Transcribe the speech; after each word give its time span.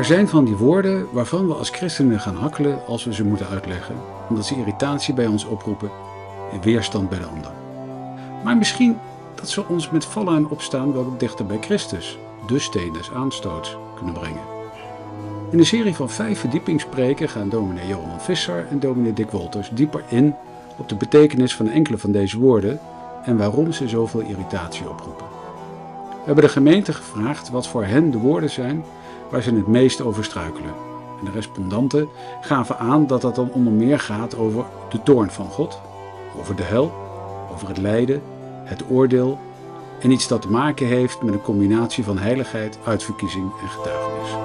Er 0.00 0.06
zijn 0.06 0.28
van 0.28 0.44
die 0.44 0.56
woorden 0.56 1.06
waarvan 1.12 1.46
we 1.46 1.54
als 1.54 1.70
christenen 1.70 2.20
gaan 2.20 2.36
hakkelen 2.36 2.86
als 2.86 3.04
we 3.04 3.14
ze 3.14 3.24
moeten 3.24 3.46
uitleggen, 3.46 3.94
omdat 4.28 4.46
ze 4.46 4.56
irritatie 4.56 5.14
bij 5.14 5.26
ons 5.26 5.44
oproepen 5.44 5.90
en 6.52 6.60
weerstand 6.60 7.08
bij 7.08 7.18
de 7.18 7.24
ander. 7.24 7.50
Maar 8.44 8.56
misschien 8.56 8.98
dat 9.34 9.48
ze 9.48 9.68
ons 9.68 9.90
met 9.90 10.04
vallen 10.04 10.36
en 10.36 10.48
opstaan 10.48 10.92
wel 10.92 11.14
dichter 11.18 11.46
bij 11.46 11.58
Christus, 11.60 12.18
de 12.46 12.58
steen 12.58 12.92
des 12.92 13.10
aanstoots, 13.12 13.76
kunnen 13.96 14.14
brengen. 14.14 14.42
In 15.50 15.58
de 15.58 15.64
serie 15.64 15.94
van 15.94 16.10
vijf 16.10 16.40
verdiepingspreken 16.40 17.28
gaan 17.28 17.48
dominee 17.48 17.86
Johan 17.86 18.20
Visser 18.20 18.66
en 18.70 18.80
dominee 18.80 19.12
Dick 19.12 19.30
Wolters 19.30 19.70
dieper 19.70 20.02
in 20.08 20.34
op 20.76 20.88
de 20.88 20.96
betekenis 20.96 21.54
van 21.56 21.68
enkele 21.68 21.98
van 21.98 22.12
deze 22.12 22.38
woorden 22.38 22.80
en 23.24 23.36
waarom 23.36 23.72
ze 23.72 23.88
zoveel 23.88 24.20
irritatie 24.20 24.88
oproepen. 24.88 25.26
We 26.10 26.26
hebben 26.26 26.44
de 26.44 26.50
gemeente 26.50 26.92
gevraagd 26.92 27.50
wat 27.50 27.68
voor 27.68 27.84
hen 27.84 28.10
de 28.10 28.18
woorden 28.18 28.50
zijn 28.50 28.84
waar 29.30 29.42
ze 29.42 29.54
het 29.54 29.66
meest 29.66 30.00
over 30.00 30.24
struikelen. 30.24 30.74
En 31.18 31.24
de 31.24 31.30
respondanten 31.30 32.08
gaven 32.40 32.78
aan 32.78 33.06
dat 33.06 33.20
dat 33.20 33.34
dan 33.34 33.52
onder 33.52 33.72
meer 33.72 34.00
gaat 34.00 34.36
over 34.36 34.64
de 34.88 35.02
toorn 35.02 35.30
van 35.30 35.46
God, 35.46 35.80
over 36.38 36.56
de 36.56 36.62
hel, 36.62 36.92
over 37.52 37.68
het 37.68 37.78
lijden, 37.78 38.22
het 38.64 38.84
oordeel 38.90 39.38
en 40.00 40.10
iets 40.10 40.28
dat 40.28 40.42
te 40.42 40.50
maken 40.50 40.86
heeft 40.86 41.22
met 41.22 41.34
een 41.34 41.42
combinatie 41.42 42.04
van 42.04 42.18
heiligheid, 42.18 42.78
uitverkiezing 42.84 43.52
en 43.62 43.68
getuigenis. 43.68 44.38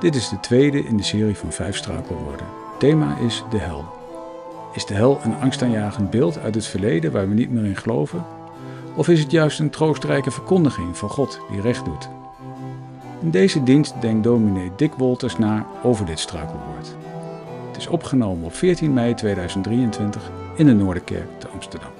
Dit 0.00 0.14
is 0.14 0.28
de 0.28 0.40
tweede 0.40 0.84
in 0.84 0.96
de 0.96 1.02
serie 1.02 1.36
van 1.36 1.52
vijf 1.52 1.76
struikelwoorden. 1.76 2.65
Thema 2.78 3.16
is 3.16 3.44
de 3.50 3.58
hel. 3.58 3.84
Is 4.72 4.86
de 4.86 4.94
hel 4.94 5.20
een 5.22 5.34
angstaanjagend 5.34 6.10
beeld 6.10 6.38
uit 6.38 6.54
het 6.54 6.66
verleden 6.66 7.12
waar 7.12 7.28
we 7.28 7.34
niet 7.34 7.50
meer 7.50 7.64
in 7.64 7.76
geloven? 7.76 8.24
Of 8.94 9.08
is 9.08 9.20
het 9.20 9.30
juist 9.30 9.58
een 9.58 9.70
troostrijke 9.70 10.30
verkondiging 10.30 10.96
van 10.96 11.08
God 11.08 11.40
die 11.50 11.60
recht 11.60 11.84
doet? 11.84 12.08
In 13.20 13.30
deze 13.30 13.62
dienst 13.62 14.00
denkt 14.00 14.24
dominee 14.24 14.72
Dick 14.76 14.92
Wolters 14.94 15.38
na 15.38 15.66
over 15.82 16.06
dit 16.06 16.18
struikelwoord. 16.18 16.96
Het 17.66 17.76
is 17.76 17.86
opgenomen 17.86 18.44
op 18.44 18.54
14 18.54 18.92
mei 18.92 19.14
2023 19.14 20.30
in 20.56 20.66
de 20.66 20.72
Noorderkerk 20.72 21.28
te 21.38 21.48
Amsterdam. 21.48 21.90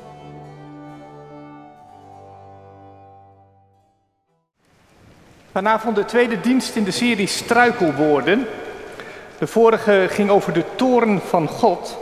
Vanavond 5.52 5.96
de 5.96 6.04
tweede 6.04 6.40
dienst 6.40 6.76
in 6.76 6.84
de 6.84 6.90
serie 6.90 7.26
Struikelwoorden. 7.26 8.46
De 9.38 9.46
vorige 9.46 10.06
ging 10.10 10.30
over 10.30 10.52
de 10.52 10.64
toorn 10.74 11.20
van 11.20 11.48
God, 11.48 11.98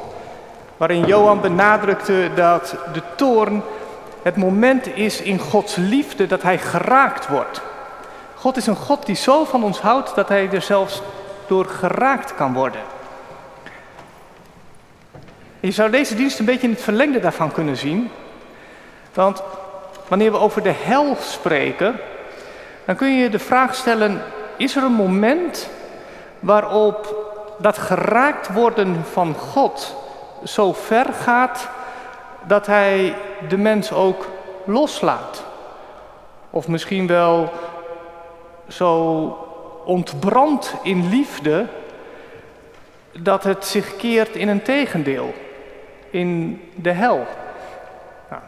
waarin 0.77 1.07
Johan 1.07 1.41
benadrukte 1.41 2.31
dat 2.35 2.77
de 2.93 3.03
toorn 3.17 3.63
het 4.23 4.37
moment 4.37 4.97
is 4.97 5.21
in 5.21 5.39
Gods 5.39 5.77
liefde 5.77 6.27
dat 6.27 6.43
hij 6.43 6.59
geraakt 6.59 7.29
wordt. 7.29 7.61
God 8.35 8.57
is 8.57 8.67
een 8.67 8.77
God 8.77 9.07
die 9.07 9.17
zo 9.17 9.45
van 9.45 9.65
ons 9.65 9.81
houdt 9.81 10.15
dat 10.15 10.29
hij 10.29 10.49
er 10.51 10.63
zelfs 10.63 11.03
door 11.47 11.65
geraakt 11.65 12.35
kan 12.35 12.53
worden. 12.53 12.81
je 15.61 15.71
zou 15.71 15.91
deze 15.91 16.15
dienst 16.15 16.39
een 16.39 16.45
beetje 16.45 16.67
in 16.67 16.73
het 16.73 16.83
verlengde 16.83 17.21
daarvan 17.21 17.53
kunnen 17.53 17.77
zien. 17.77 18.11
Want 19.15 19.43
wanneer 20.09 20.33
we 20.33 20.39
over 20.39 20.63
de 20.63 20.75
hel 20.83 21.17
spreken, 21.21 22.01
dan 22.85 22.97
kun 22.97 23.17
je 23.17 23.31
de 23.31 23.39
vraag 23.39 23.75
stellen: 23.75 24.23
is 24.57 24.77
er 24.77 24.83
een 24.83 24.93
moment 24.93 25.69
waarop 26.41 27.24
dat 27.57 27.79
geraakt 27.79 28.53
worden 28.53 29.05
van 29.05 29.35
God 29.35 29.97
zo 30.45 30.73
ver 30.73 31.13
gaat 31.13 31.69
dat 32.43 32.67
hij 32.67 33.15
de 33.49 33.57
mens 33.57 33.93
ook 33.93 34.27
loslaat? 34.65 35.45
Of 36.51 36.69
misschien 36.69 37.07
wel 37.07 37.53
zo 38.69 39.27
ontbrandt 39.85 40.75
in 40.83 41.09
liefde 41.09 41.67
dat 43.13 43.45
het 43.45 43.65
zich 43.67 43.97
keert 43.97 44.35
in 44.35 44.49
een 44.49 44.63
tegendeel, 44.63 45.35
in 46.11 46.63
de 46.75 46.91
hel. 46.91 47.27
Nou, 48.31 48.43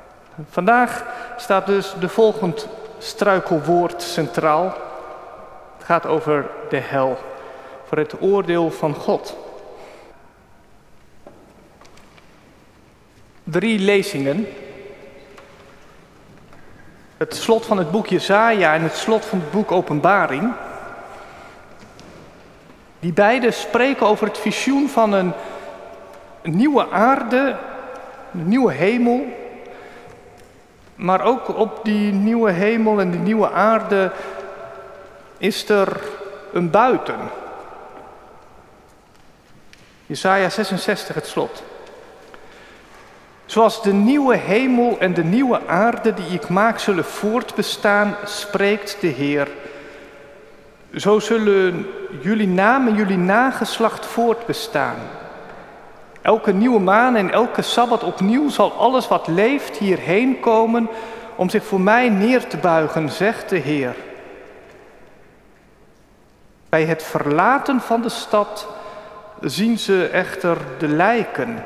vandaag 0.51 1.05
staat 1.37 1.67
dus 1.67 1.95
de 2.01 2.09
volgende 2.09 2.63
struikelwoord 2.99 4.03
centraal. 4.03 4.65
Het 5.77 5.87
gaat 5.87 6.07
over 6.07 6.47
de 6.69 6.81
hel, 6.81 7.19
voor 7.87 7.99
het 7.99 8.21
oordeel 8.21 8.71
van 8.71 8.95
God. 8.95 9.37
Drie 13.43 13.79
lezingen. 13.79 14.47
Het 17.17 17.37
slot 17.37 17.67
van 17.67 17.79
het 17.79 17.91
boek 17.91 18.07
Jezaja 18.07 18.75
en 18.75 18.83
het 18.83 18.97
slot 18.97 19.25
van 19.25 19.41
het 19.41 19.51
boek 19.51 19.73
Openbaring. 19.73 20.53
Die 22.99 23.13
beide 23.13 23.51
spreken 23.51 24.07
over 24.07 24.27
het 24.27 24.39
visioen 24.39 24.89
van 24.89 25.13
een, 25.13 25.33
nieuwe 26.43 26.91
aarde, 26.91 27.57
een 28.33 28.49
nieuwe 28.49 28.73
hemel 28.73 29.27
maar 30.97 31.25
ook 31.25 31.59
op 31.59 31.81
die 31.83 32.13
nieuwe 32.13 32.51
hemel 32.51 33.01
en 33.01 33.11
die 33.11 33.21
nieuwe 33.21 33.51
aarde 33.51 34.13
is 35.39 35.69
er 35.69 36.01
een 36.53 36.71
buiten. 36.71 37.19
Jesaja 40.07 40.49
66, 40.49 41.15
het 41.15 41.27
slot. 41.27 41.63
Zoals 43.47 43.83
de 43.83 43.93
nieuwe 43.93 44.37
hemel 44.37 44.97
en 44.99 45.15
de 45.15 45.25
nieuwe 45.25 45.67
aarde 45.67 46.15
die 46.15 46.27
ik 46.27 46.49
maak 46.49 46.79
zullen 46.79 47.05
voortbestaan, 47.05 48.17
spreekt 48.25 48.97
de 49.01 49.07
Heer. 49.07 49.49
Zo 50.95 51.19
zullen 51.19 51.87
jullie 52.21 52.49
naam 52.49 52.87
en 52.87 52.95
jullie 52.95 53.19
nageslacht 53.19 54.07
voortbestaan. 54.07 54.97
Elke 56.23 56.53
nieuwe 56.53 56.81
maan 56.81 57.17
en 57.17 57.31
elke 57.31 57.63
sabbat 57.63 58.03
opnieuw 58.03 58.49
zal 58.49 58.73
alles 58.73 59.09
wat 59.09 59.27
leeft 59.27 59.77
hierheen 59.77 60.41
komen 60.41 60.89
om 61.37 61.51
zich 61.51 61.65
voor 61.65 61.81
mij 61.81 62.09
neer 62.09 62.47
te 62.47 62.57
buigen, 62.57 63.11
zegt 63.11 63.49
de 63.49 63.57
Heer. 63.57 63.95
Bij 66.69 66.85
het 66.85 67.03
verlaten 67.03 67.81
van 67.81 68.03
de 68.03 68.09
stad 68.09 68.67
zien 69.41 69.79
ze 69.79 70.07
echter 70.07 70.59
de 70.79 70.89
lijken 70.89 71.65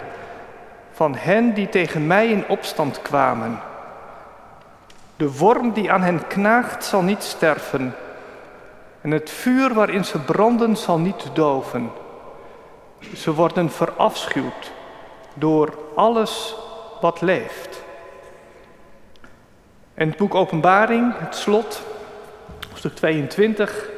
van 0.92 1.14
hen 1.14 1.54
die 1.54 1.68
tegen 1.68 2.06
mij 2.06 2.28
in 2.28 2.48
opstand 2.48 3.02
kwamen. 3.02 3.60
De 5.16 5.36
worm 5.36 5.72
die 5.72 5.92
aan 5.92 6.02
hen 6.02 6.26
knaagt 6.26 6.84
zal 6.84 7.02
niet 7.02 7.22
sterven 7.22 7.94
en 9.00 9.10
het 9.10 9.30
vuur 9.30 9.74
waarin 9.74 10.04
ze 10.04 10.18
branden 10.18 10.76
zal 10.76 10.98
niet 10.98 11.30
doven. 11.32 11.90
Ze 13.14 13.34
worden 13.34 13.70
verafschuwd 13.70 14.72
door 15.34 15.78
alles 15.94 16.54
wat 17.00 17.20
leeft. 17.20 17.82
En 19.94 20.08
het 20.08 20.16
boek 20.16 20.34
Openbaring, 20.34 21.14
het 21.18 21.36
slot, 21.36 21.82
hoofdstuk 22.68 22.94
22, 22.94 23.88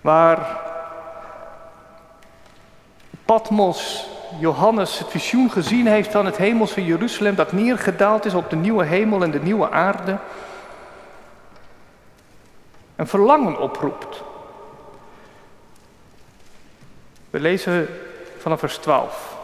waar 0.00 0.67
Patmos 3.28 4.08
Johannes 4.38 4.98
het 4.98 5.08
visioen 5.08 5.50
gezien 5.50 5.86
heeft 5.86 6.10
van 6.10 6.26
het 6.26 6.36
hemelse 6.36 6.84
Jeruzalem 6.84 7.34
dat 7.34 7.52
neergedaald 7.52 8.24
is 8.24 8.34
op 8.34 8.50
de 8.50 8.56
nieuwe 8.56 8.84
hemel 8.84 9.22
en 9.22 9.30
de 9.30 9.40
nieuwe 9.40 9.70
aarde. 9.70 10.18
Een 12.96 13.06
verlangen 13.06 13.60
oproept 13.60 14.22
we 17.30 17.40
lezen 17.40 17.88
vanaf 18.38 18.58
vers 18.58 18.76
12. 18.76 19.36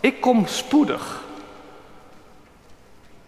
Ik 0.00 0.20
kom 0.20 0.46
spoedig 0.46 1.22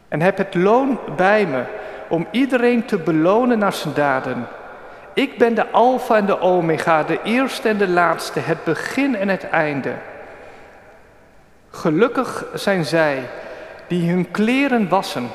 en 0.09 0.21
heb 0.21 0.37
het 0.37 0.55
loon 0.55 0.99
bij 1.17 1.47
me 1.47 1.65
om 2.09 2.27
iedereen 2.31 2.85
te 2.85 2.99
belonen 2.99 3.59
naar 3.59 3.73
zijn 3.73 3.95
daden. 3.95 4.49
Ik 5.19 5.39
ben 5.39 5.55
de 5.55 5.71
Alpha 5.71 6.17
en 6.17 6.27
de 6.27 6.41
Omega, 6.41 7.03
de 7.03 7.23
eerste 7.23 7.69
en 7.69 7.79
de 7.79 7.89
laatste, 7.89 8.41
het 8.41 8.65
begin 8.65 9.17
en 9.17 9.29
het 9.29 9.49
einde. 9.49 9.95
Gelukkig 11.71 12.45
zijn 12.55 12.85
zij 12.85 13.23
die 13.87 14.11
hun 14.11 14.31
kleren 14.31 14.89
wassen. 14.89 15.29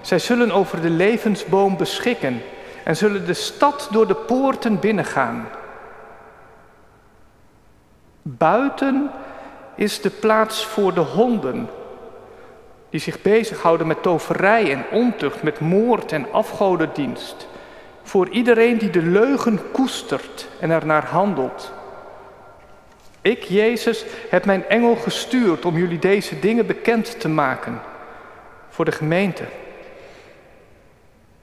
Zij 0.00 0.18
zullen 0.18 0.50
over 0.52 0.80
de 0.80 0.90
levensboom 0.90 1.76
beschikken 1.76 2.42
en 2.84 2.96
zullen 2.96 3.26
de 3.26 3.34
stad 3.34 3.88
door 3.90 4.06
de 4.06 4.14
poorten 4.14 4.80
binnengaan. 4.80 5.48
Buiten 8.22 9.10
is 9.74 10.00
de 10.00 10.10
plaats 10.10 10.66
voor 10.66 10.94
de 10.94 11.00
honden, 11.00 11.68
die 12.88 13.00
zich 13.00 13.22
bezighouden 13.22 13.86
met 13.86 14.02
toverij 14.02 14.72
en 14.72 14.84
ontucht, 14.90 15.42
met 15.42 15.60
moord 15.60 16.12
en 16.12 16.32
afgodendienst. 16.32 17.48
Voor 18.10 18.28
iedereen 18.28 18.78
die 18.78 18.90
de 18.90 19.02
leugen 19.02 19.60
koestert 19.72 20.48
en 20.60 20.70
ernaar 20.70 21.04
handelt. 21.04 21.72
Ik, 23.22 23.42
Jezus, 23.42 24.04
heb 24.28 24.44
mijn 24.44 24.68
engel 24.68 24.96
gestuurd 24.96 25.64
om 25.64 25.76
jullie 25.76 25.98
deze 25.98 26.38
dingen 26.38 26.66
bekend 26.66 27.20
te 27.20 27.28
maken 27.28 27.80
voor 28.68 28.84
de 28.84 28.92
gemeente. 28.92 29.44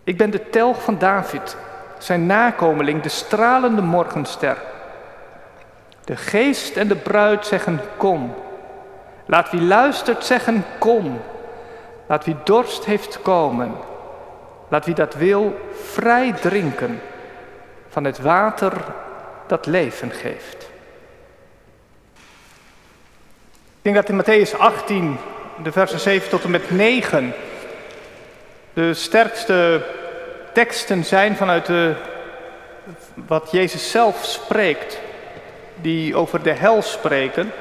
Ik 0.03 0.17
ben 0.17 0.29
de 0.29 0.49
telg 0.49 0.81
van 0.81 0.97
David, 0.97 1.57
zijn 1.97 2.25
nakomeling, 2.25 3.01
de 3.01 3.09
stralende 3.09 3.81
morgenster. 3.81 4.57
De 6.05 6.15
geest 6.15 6.75
en 6.75 6.87
de 6.87 6.95
bruid 6.95 7.45
zeggen 7.45 7.81
kom. 7.97 8.33
Laat 9.25 9.51
wie 9.51 9.61
luistert 9.61 10.25
zeggen 10.25 10.65
kom. 10.79 11.21
Laat 12.07 12.25
wie 12.25 12.35
dorst 12.43 12.85
heeft 12.85 13.21
komen. 13.21 13.71
Laat 14.67 14.85
wie 14.85 14.95
dat 14.95 15.13
wil 15.13 15.59
vrij 15.83 16.31
drinken 16.31 17.01
van 17.89 18.03
het 18.03 18.19
water 18.19 18.73
dat 19.47 19.65
leven 19.65 20.11
geeft. 20.11 20.69
Ik 23.81 23.93
denk 23.93 23.95
dat 23.95 24.09
in 24.09 24.21
Matthäus 24.21 24.57
18, 24.57 25.17
de 25.63 25.71
versen 25.71 25.99
7 25.99 26.29
tot 26.29 26.43
en 26.43 26.51
met 26.51 26.71
9, 26.71 27.33
de 28.73 28.93
sterkste 28.93 29.85
teksten 30.53 31.05
zijn 31.05 31.35
vanuit 31.35 31.65
de, 31.65 31.95
wat 33.13 33.51
Jezus 33.51 33.91
zelf 33.91 34.23
spreekt, 34.23 34.99
die 35.75 36.15
over 36.15 36.43
de 36.43 36.53
hel 36.53 36.81
spreken. 36.81 37.51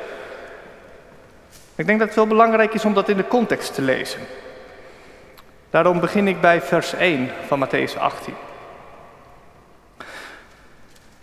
Ik 1.75 1.87
denk 1.87 1.99
dat 1.99 2.09
het 2.09 2.17
wel 2.17 2.27
belangrijk 2.27 2.75
is 2.75 2.85
om 2.85 2.95
dat 2.95 3.09
in 3.09 3.17
de 3.17 3.29
context 3.29 3.75
te 3.75 3.83
lezen. 3.83 4.21
Daarom 5.77 6.01
begin 6.01 6.29
ik 6.29 6.41
bij 6.41 6.61
vers 6.61 6.95
1 6.95 7.31
van 7.47 7.67
Matthäus 7.67 7.99
18. 7.99 8.35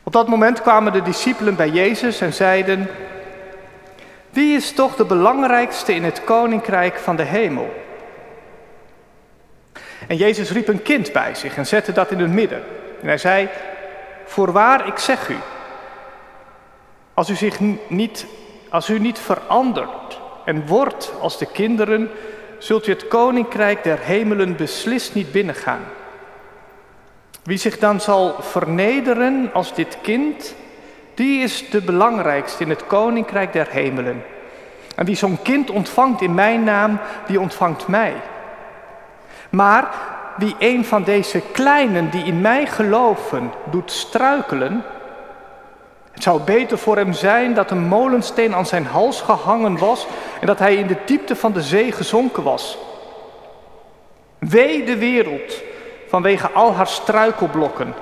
Op 0.04 0.14
dat 0.14 0.28
moment 0.28 0.62
kwamen 0.62 0.94
de 0.94 1.02
discipelen 1.02 1.56
bij 1.56 1.70
Jezus 1.70 2.22
en 2.22 2.34
zeiden: 2.34 2.90
Wie 4.30 4.56
is 4.56 4.74
toch 4.74 4.96
de 4.96 5.06
belangrijkste 5.06 5.94
in 5.94 6.04
het 6.04 6.24
koninkrijk 6.24 6.98
van 6.98 7.16
de 7.16 7.24
hemel? 7.24 7.74
En 10.08 10.16
Jezus 10.16 10.52
riep 10.52 10.68
een 10.68 10.82
kind 10.82 11.12
bij 11.12 11.36
zich 11.36 11.58
en 11.58 11.66
zette 11.66 11.92
dat 11.92 12.12
in 12.12 12.20
het 12.20 12.32
midden. 12.32 12.64
En 13.02 13.08
hij 13.08 13.18
zei: 13.18 13.50
Voorwaar, 14.26 14.88
ik 14.88 14.98
zeg 14.98 15.30
u, 15.30 15.38
als 17.14 17.30
u 17.30 17.36
zich 17.36 17.60
niet, 17.88 18.26
als 18.70 18.90
u 18.90 19.00
niet 19.00 19.20
verandert 19.20 20.20
en 20.46 20.68
wordt 20.68 21.14
als 21.20 21.38
de 21.38 21.46
kinderen, 21.46 22.12
zult 22.64 22.88
u 22.88 22.92
het 22.92 23.08
koninkrijk 23.08 23.84
der 23.84 24.00
hemelen 24.00 24.56
beslist 24.56 25.14
niet 25.14 25.32
binnengaan. 25.32 25.82
Wie 27.44 27.58
zich 27.58 27.80
dan 27.80 28.02
zal 28.02 28.36
vernederen 28.40 29.50
als 29.54 29.74
dit 29.74 29.98
kind, 30.02 30.56
die 31.14 31.42
is 31.44 31.70
de 31.70 31.82
belangrijkste 31.82 32.64
in 32.64 32.70
het 32.70 32.88
koninkrijk 32.88 33.54
der 33.54 33.68
hemelen. 33.70 34.24
En 34.96 35.06
wie 35.06 35.16
zo'n 35.16 35.42
kind 35.42 35.70
ontvangt 35.70 36.22
in 36.22 36.34
mijn 36.34 36.64
naam, 36.64 37.00
die 37.28 37.40
ontvangt 37.40 37.88
mij. 37.88 38.14
Maar 39.50 39.94
wie 40.38 40.56
een 40.60 40.86
van 40.86 41.04
deze 41.04 41.42
kleinen 41.52 42.10
die 42.10 42.24
in 42.24 42.42
mij 42.42 42.66
geloven 42.66 43.52
doet 43.72 43.92
struikelen, 43.92 44.84
het 46.14 46.24
zou 46.24 46.42
beter 46.42 46.78
voor 46.78 46.98
hem 46.98 47.14
zijn 47.14 47.54
dat 47.54 47.72
een 47.72 47.88
molensteen 47.88 48.56
aan 48.56 48.66
zijn 48.66 48.86
hals 48.86 49.22
gehangen 49.22 49.78
was 49.78 50.08
en 50.40 50.48
dat 50.48 50.60
hij 50.60 50.76
in 50.76 50.88
de 50.88 50.98
diepte 51.06 51.36
van 51.36 51.52
de 51.52 51.62
zee 51.62 51.92
gezonken 51.92 52.44
was. 52.44 52.78
Wee 54.40 54.86
de 54.86 54.98
wereld 54.98 55.62
vanwege 56.08 56.50
al 56.52 56.74
haar 56.74 56.88
struikelblokken. 56.88 57.94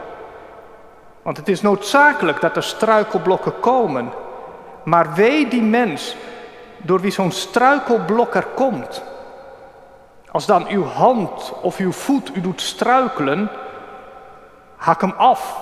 Want 1.22 1.38
het 1.38 1.48
is 1.48 1.62
noodzakelijk 1.62 2.42
dat 2.42 2.56
er 2.56 2.64
struikelblokken 2.64 3.60
komen. 3.60 4.12
Maar 4.84 5.14
wee 5.14 5.48
die 5.48 5.62
mens 5.62 6.16
door 6.78 7.00
wie 7.00 7.12
zo'n 7.12 7.32
struikelblok 7.32 8.36
er 8.36 8.48
komt. 8.56 9.04
Als 10.32 10.46
dan 10.46 10.68
uw 10.68 10.84
hand 10.84 11.54
of 11.62 11.78
uw 11.78 11.92
voet 11.92 12.36
u 12.36 12.42
doet 12.42 12.62
struikelen, 12.62 13.50
hak 14.76 15.02
hem 15.02 15.14
af 15.18 15.58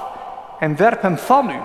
en 0.59 0.75
werp 0.75 1.01
hem 1.01 1.17
van 1.17 1.49
u. 1.49 1.59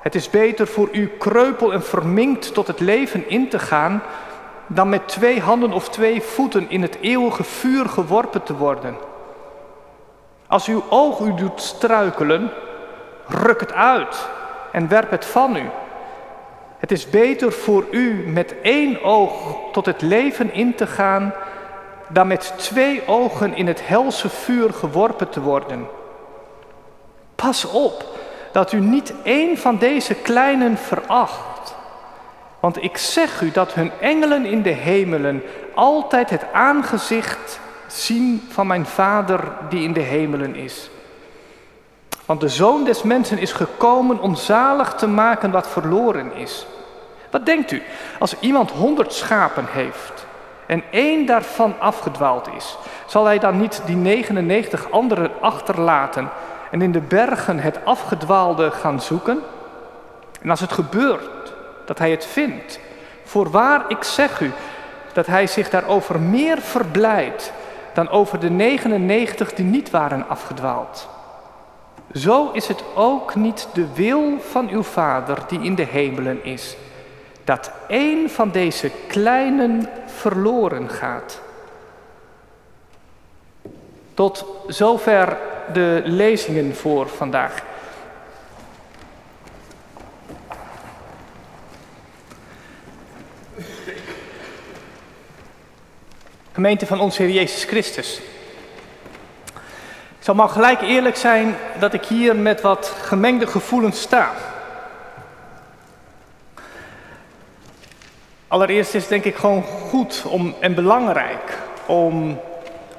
Het 0.00 0.14
is 0.14 0.30
beter 0.30 0.66
voor 0.66 0.88
u 0.92 1.06
kreupel 1.18 1.72
en 1.72 1.82
verminkt 1.82 2.54
tot 2.54 2.66
het 2.66 2.80
leven 2.80 3.28
in 3.28 3.48
te 3.48 3.58
gaan, 3.58 4.02
dan 4.66 4.88
met 4.88 5.08
twee 5.08 5.40
handen 5.40 5.72
of 5.72 5.88
twee 5.88 6.22
voeten 6.22 6.70
in 6.70 6.82
het 6.82 6.98
eeuwige 7.00 7.44
vuur 7.44 7.88
geworpen 7.88 8.42
te 8.42 8.56
worden. 8.56 8.96
Als 10.46 10.66
uw 10.66 10.82
oog 10.90 11.20
u 11.20 11.34
doet 11.34 11.60
struikelen, 11.60 12.50
ruk 13.26 13.60
het 13.60 13.72
uit 13.72 14.28
en 14.72 14.88
werp 14.88 15.10
het 15.10 15.24
van 15.24 15.56
u. 15.56 15.70
Het 16.78 16.90
is 16.90 17.10
beter 17.10 17.52
voor 17.52 17.84
u 17.90 18.28
met 18.28 18.54
één 18.62 19.02
oog 19.02 19.56
tot 19.72 19.86
het 19.86 20.02
leven 20.02 20.52
in 20.52 20.74
te 20.74 20.86
gaan, 20.86 21.34
dan 22.08 22.26
met 22.26 22.54
twee 22.56 23.02
ogen 23.06 23.54
in 23.56 23.66
het 23.66 23.88
helse 23.88 24.28
vuur 24.28 24.72
geworpen 24.72 25.28
te 25.28 25.40
worden. 25.40 25.88
Pas 27.34 27.64
op 27.64 28.04
dat 28.52 28.72
u 28.72 28.80
niet 28.80 29.14
één 29.22 29.58
van 29.58 29.78
deze 29.78 30.14
kleinen 30.14 30.76
veracht. 30.76 31.74
Want 32.60 32.82
ik 32.82 32.96
zeg 32.96 33.40
u 33.40 33.50
dat 33.50 33.72
hun 33.72 33.90
engelen 34.00 34.44
in 34.44 34.62
de 34.62 34.70
hemelen 34.70 35.42
altijd 35.74 36.30
het 36.30 36.44
aangezicht 36.52 37.60
zien 37.86 38.46
van 38.50 38.66
mijn 38.66 38.86
Vader 38.86 39.40
die 39.68 39.82
in 39.82 39.92
de 39.92 40.00
hemelen 40.00 40.54
is. 40.54 40.90
Want 42.26 42.40
de 42.40 42.48
Zoon 42.48 42.84
des 42.84 43.02
Mensen 43.02 43.38
is 43.38 43.52
gekomen 43.52 44.20
om 44.20 44.34
zalig 44.34 44.94
te 44.94 45.06
maken 45.06 45.50
wat 45.50 45.68
verloren 45.68 46.34
is. 46.34 46.66
Wat 47.30 47.46
denkt 47.46 47.70
u, 47.70 47.82
als 48.18 48.34
iemand 48.40 48.70
honderd 48.70 49.12
schapen 49.12 49.66
heeft 49.70 50.26
en 50.66 50.82
één 50.90 51.26
daarvan 51.26 51.74
afgedwaald 51.78 52.48
is, 52.56 52.76
zal 53.06 53.24
hij 53.24 53.38
dan 53.38 53.60
niet 53.60 53.82
die 53.86 53.96
99 53.96 54.90
anderen 54.90 55.30
achterlaten 55.40 56.30
en 56.70 56.82
in 56.82 56.92
de 56.92 57.00
bergen 57.00 57.58
het 57.58 57.84
afgedwaalde 57.84 58.70
gaan 58.70 59.00
zoeken? 59.00 59.38
En 60.40 60.50
als 60.50 60.60
het 60.60 60.72
gebeurt 60.72 61.52
dat 61.84 61.98
hij 61.98 62.10
het 62.10 62.26
vindt, 62.26 62.80
voorwaar 63.24 63.84
ik 63.88 64.02
zeg 64.02 64.40
u 64.40 64.52
dat 65.12 65.26
hij 65.26 65.46
zich 65.46 65.70
daarover 65.70 66.20
meer 66.20 66.58
verblijdt 66.58 67.52
dan 67.92 68.08
over 68.08 68.40
de 68.40 68.50
99 68.50 69.52
die 69.54 69.64
niet 69.64 69.90
waren 69.90 70.28
afgedwaald. 70.28 71.08
Zo 72.12 72.50
is 72.52 72.68
het 72.68 72.84
ook 72.94 73.34
niet 73.34 73.68
de 73.72 73.86
wil 73.94 74.40
van 74.40 74.68
uw 74.68 74.82
Vader 74.82 75.38
die 75.48 75.62
in 75.62 75.74
de 75.74 75.82
hemelen 75.82 76.44
is, 76.44 76.76
dat 77.44 77.70
één 77.88 78.30
van 78.30 78.50
deze 78.50 78.90
kleinen 79.06 79.88
verloren 80.06 80.88
gaat. 80.88 81.40
Tot 84.14 84.44
zover 84.66 85.36
de 85.72 86.02
lezingen 86.04 86.74
voor 86.74 87.08
vandaag. 87.08 87.62
Gemeente 96.52 96.86
van 96.86 97.00
onze 97.00 97.22
Heer 97.22 97.34
Jezus 97.34 97.64
Christus. 97.64 98.20
Ik 100.18 100.24
zal 100.24 100.34
maar 100.34 100.48
gelijk 100.48 100.80
eerlijk 100.80 101.16
zijn 101.16 101.56
dat 101.78 101.94
ik 101.94 102.04
hier 102.04 102.36
met 102.36 102.60
wat 102.60 102.94
gemengde 103.02 103.46
gevoelens 103.46 104.00
sta. 104.00 104.32
Allereerst 108.48 108.94
is 108.94 109.00
het 109.00 109.10
denk 109.10 109.24
ik 109.24 109.36
gewoon 109.36 109.62
goed 109.62 110.24
om, 110.26 110.54
en 110.60 110.74
belangrijk 110.74 111.58
om 111.86 112.40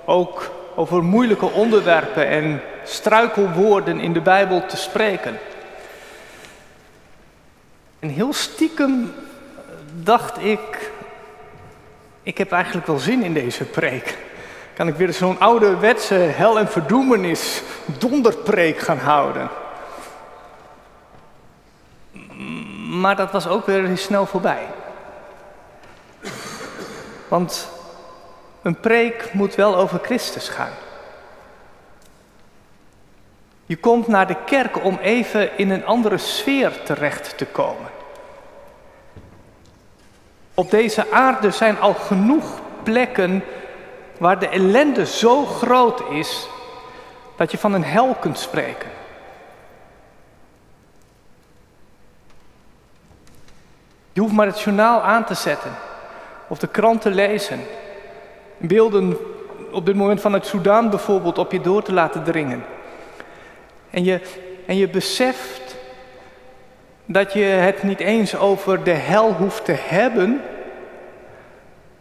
ook 0.06 0.52
over 0.80 1.04
moeilijke 1.04 1.46
onderwerpen 1.46 2.28
en 2.28 2.62
struikelwoorden 2.84 4.00
in 4.00 4.14
de 4.14 4.22
Bijbel 4.22 4.66
te 4.66 4.78
spreken. 4.78 5.40
En 8.00 8.10
heel 8.10 8.34
stiekem 8.34 9.14
dacht 9.94 10.44
ik, 10.44 10.92
ik 12.24 12.38
heb 12.38 12.52
eigenlijk 12.52 12.88
wel 12.88 12.98
zin 12.98 13.24
in 13.24 13.34
deze 13.34 13.64
preek. 13.64 14.18
Kan 14.74 14.88
ik 14.88 14.96
weer 14.96 15.14
zo'n 15.14 15.40
ouderwetse 15.40 16.14
hel 16.14 16.60
en 16.60 16.68
verdoemenis 16.68 17.62
donderpreek 17.98 18.80
gaan 18.80 19.00
houden. 19.00 19.50
Maar 22.90 23.16
dat 23.16 23.32
was 23.32 23.48
ook 23.48 23.66
weer 23.66 23.98
snel 23.98 24.26
voorbij. 24.26 24.68
Want 27.28 27.79
een 28.62 28.80
preek 28.80 29.34
moet 29.34 29.56
wel 29.56 29.76
over 29.76 30.00
Christus 30.00 30.50
gaan. 30.50 30.74
Je 33.66 33.78
komt 33.78 34.08
naar 34.08 34.28
de 34.28 34.44
kerk 34.46 34.84
om 34.84 34.98
even 35.02 35.58
in 35.58 35.70
een 35.70 35.86
andere 35.86 36.18
sfeer 36.18 36.84
terecht 36.84 37.38
te 37.38 37.46
komen. 37.46 37.90
Op 40.54 40.72
deze 40.72 41.12
aarde 41.12 41.52
zijn 41.52 41.80
al 41.80 41.94
genoeg 41.94 42.60
plekken 42.84 43.44
waar 44.18 44.40
de 44.40 44.48
ellende 44.48 45.06
zo 45.06 45.46
groot 45.46 46.02
is 46.10 46.48
dat 47.36 47.52
je 47.52 47.58
van 47.58 47.74
een 47.74 47.84
hel 47.84 48.16
kunt 48.16 48.40
spreken. 48.40 48.90
Je 54.14 54.22
hoeft 54.22 54.34
maar 54.34 54.46
het 54.46 54.62
journaal 54.62 55.02
aan 55.02 55.26
te 55.26 55.34
zetten 55.34 55.72
of 56.48 56.60
de 56.60 56.68
krant 56.68 57.02
te 57.02 57.10
lezen. 57.10 57.60
Beelden 58.60 59.18
op 59.72 59.86
dit 59.86 59.96
moment 59.96 60.22
van 60.22 60.34
het 60.34 60.46
Soudaan 60.46 60.90
bijvoorbeeld 60.90 61.38
op 61.38 61.52
je 61.52 61.62
door 61.62 61.84
te 61.84 61.94
laten 61.94 62.24
dringen. 62.24 62.64
En 63.90 64.04
je, 64.04 64.22
en 64.66 64.78
je 64.78 64.90
beseft 64.90 65.76
dat 67.06 67.34
je 67.34 67.44
het 67.44 67.84
niet 67.84 68.00
eens 68.00 68.38
over 68.38 68.84
de 68.84 68.92
hel 68.92 69.34
hoeft 69.34 69.66
te 69.66 69.76
hebben 69.78 70.42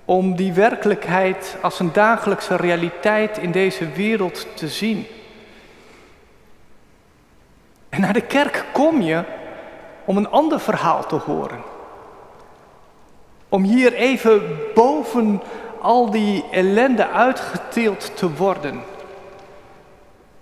om 0.05 0.37
die 0.37 0.53
werkelijkheid 0.53 1.57
als 1.63 1.81
een 1.81 1.93
dagelijkse 1.93 2.57
realiteit 2.57 3.39
in 3.39 3.51
deze 3.51 3.89
wereld 3.91 4.47
te 4.55 4.69
zien. 4.69 5.07
En 7.89 8.01
naar 8.01 8.13
de 8.13 8.27
kerk 8.27 8.65
kom 8.73 9.01
je 9.01 9.25
om 10.05 10.17
een 10.17 10.31
ander 10.31 10.61
verhaal 10.61 11.07
te 11.07 11.15
horen. 11.15 11.63
Om 13.49 13.63
hier 13.63 13.93
even 13.93 14.43
boven 14.75 15.43
al 15.81 16.11
die 16.11 16.45
ellende 16.51 17.09
uitgeteeld 17.09 18.17
te 18.17 18.35
worden. 18.35 18.83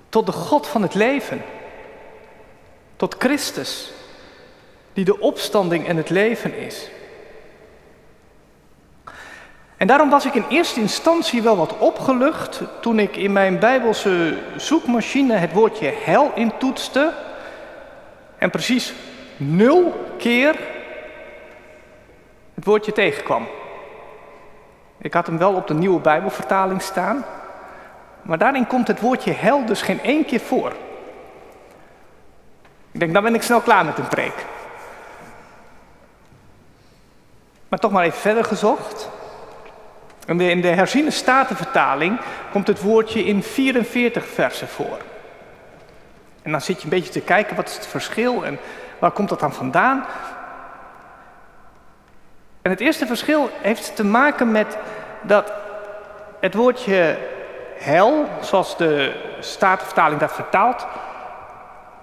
Tot 0.09 0.27
de 0.27 0.33
God 0.33 0.67
van 0.67 0.83
het 0.83 0.95
leven. 0.95 1.43
Tot 2.97 3.15
Christus, 3.19 3.93
die 4.93 5.05
de 5.05 5.21
opstanding 5.21 5.87
en 5.87 5.97
het 5.97 6.11
leven 6.11 6.59
is. 6.59 6.89
En 9.77 9.87
daarom 9.87 10.11
was 10.11 10.25
ik 10.25 10.35
in 10.35 10.45
eerste 10.49 10.81
instantie 10.81 11.43
wel 11.43 11.57
wat 11.57 11.79
opgelucht 11.79 12.61
toen 12.81 12.99
ik 12.99 13.17
in 13.17 13.33
mijn 13.33 13.59
Bijbelse 13.59 14.39
zoekmachine 14.57 15.35
het 15.35 15.53
woordje 15.53 15.93
hel 16.05 16.33
intoetste 16.35 17.13
en 18.39 18.51
precies 18.51 18.93
nul 19.37 19.95
keer 20.19 20.57
het 22.55 22.65
woordje 22.65 22.93
tegenkwam. 22.93 23.47
Ik 25.07 25.15
had 25.15 25.27
hem 25.27 25.39
wel 25.39 25.55
op 25.55 25.67
de 25.67 25.75
nieuwe 25.75 26.01
Bijbelvertaling 26.01 26.83
staan, 26.83 27.25
maar 28.23 28.39
daarin 28.39 28.67
komt 28.67 28.89
het 28.89 29.01
woordje 29.01 29.33
hel 29.33 29.65
dus 29.65 29.83
geen 29.83 30.03
één 30.03 30.25
keer 30.25 30.41
voor. 30.41 30.73
Ik 32.91 33.01
denk, 33.01 33.13
dan 33.13 33.23
ben 33.23 33.35
ik 33.35 33.43
snel 33.43 33.61
klaar 33.61 33.85
met 33.85 33.99
een 33.99 34.09
preek. 34.09 34.45
Maar 37.69 37.79
toch 37.79 37.91
maar 37.91 38.05
even 38.05 38.21
verder 38.21 38.45
gezocht. 38.45 39.09
In 40.27 40.61
de 40.61 40.69
herziene 40.69 41.11
statenvertaling 41.11 42.21
komt 42.53 42.67
het 42.67 42.83
woordje 42.83 43.25
in 43.25 43.43
44 43.43 44.27
versen 44.27 44.69
voor. 44.69 44.99
En 46.43 46.51
dan 46.51 46.61
zit 46.61 46.77
je 46.77 46.85
een 46.85 46.91
beetje 46.91 47.13
te 47.13 47.21
kijken, 47.21 47.57
wat 47.57 47.69
is 47.69 47.75
het 47.75 47.87
verschil 47.87 48.45
en 48.45 48.59
waar 48.99 49.11
komt 49.11 49.29
dat 49.29 49.41
dan 49.41 49.53
vandaan? 49.53 50.05
En 52.67 52.73
het 52.73 52.81
eerste 52.81 53.07
verschil 53.07 53.51
heeft 53.61 53.97
te 53.97 54.05
maken 54.05 54.51
met 54.51 54.77
dat 55.23 55.53
het 56.41 56.55
woordje 56.55 57.19
hel, 57.79 58.25
zoals 58.41 58.77
de 58.77 59.13
Statenvertaling 59.41 60.21
dat 60.21 60.33
vertaalt, 60.33 60.87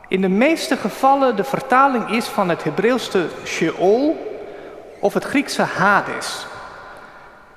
in 0.08 0.22
de 0.22 0.30
meeste 0.30 0.78
gevallen 0.78 1.36
de 1.36 1.44
vertaling 1.44 2.10
is 2.10 2.28
van 2.28 2.50
het 2.50 2.64
Hebreeuwse 2.64 3.28
Sheol 3.46 4.32
of 5.00 5.14
het 5.14 5.24
Griekse 5.24 5.62
Hades, 5.62 6.46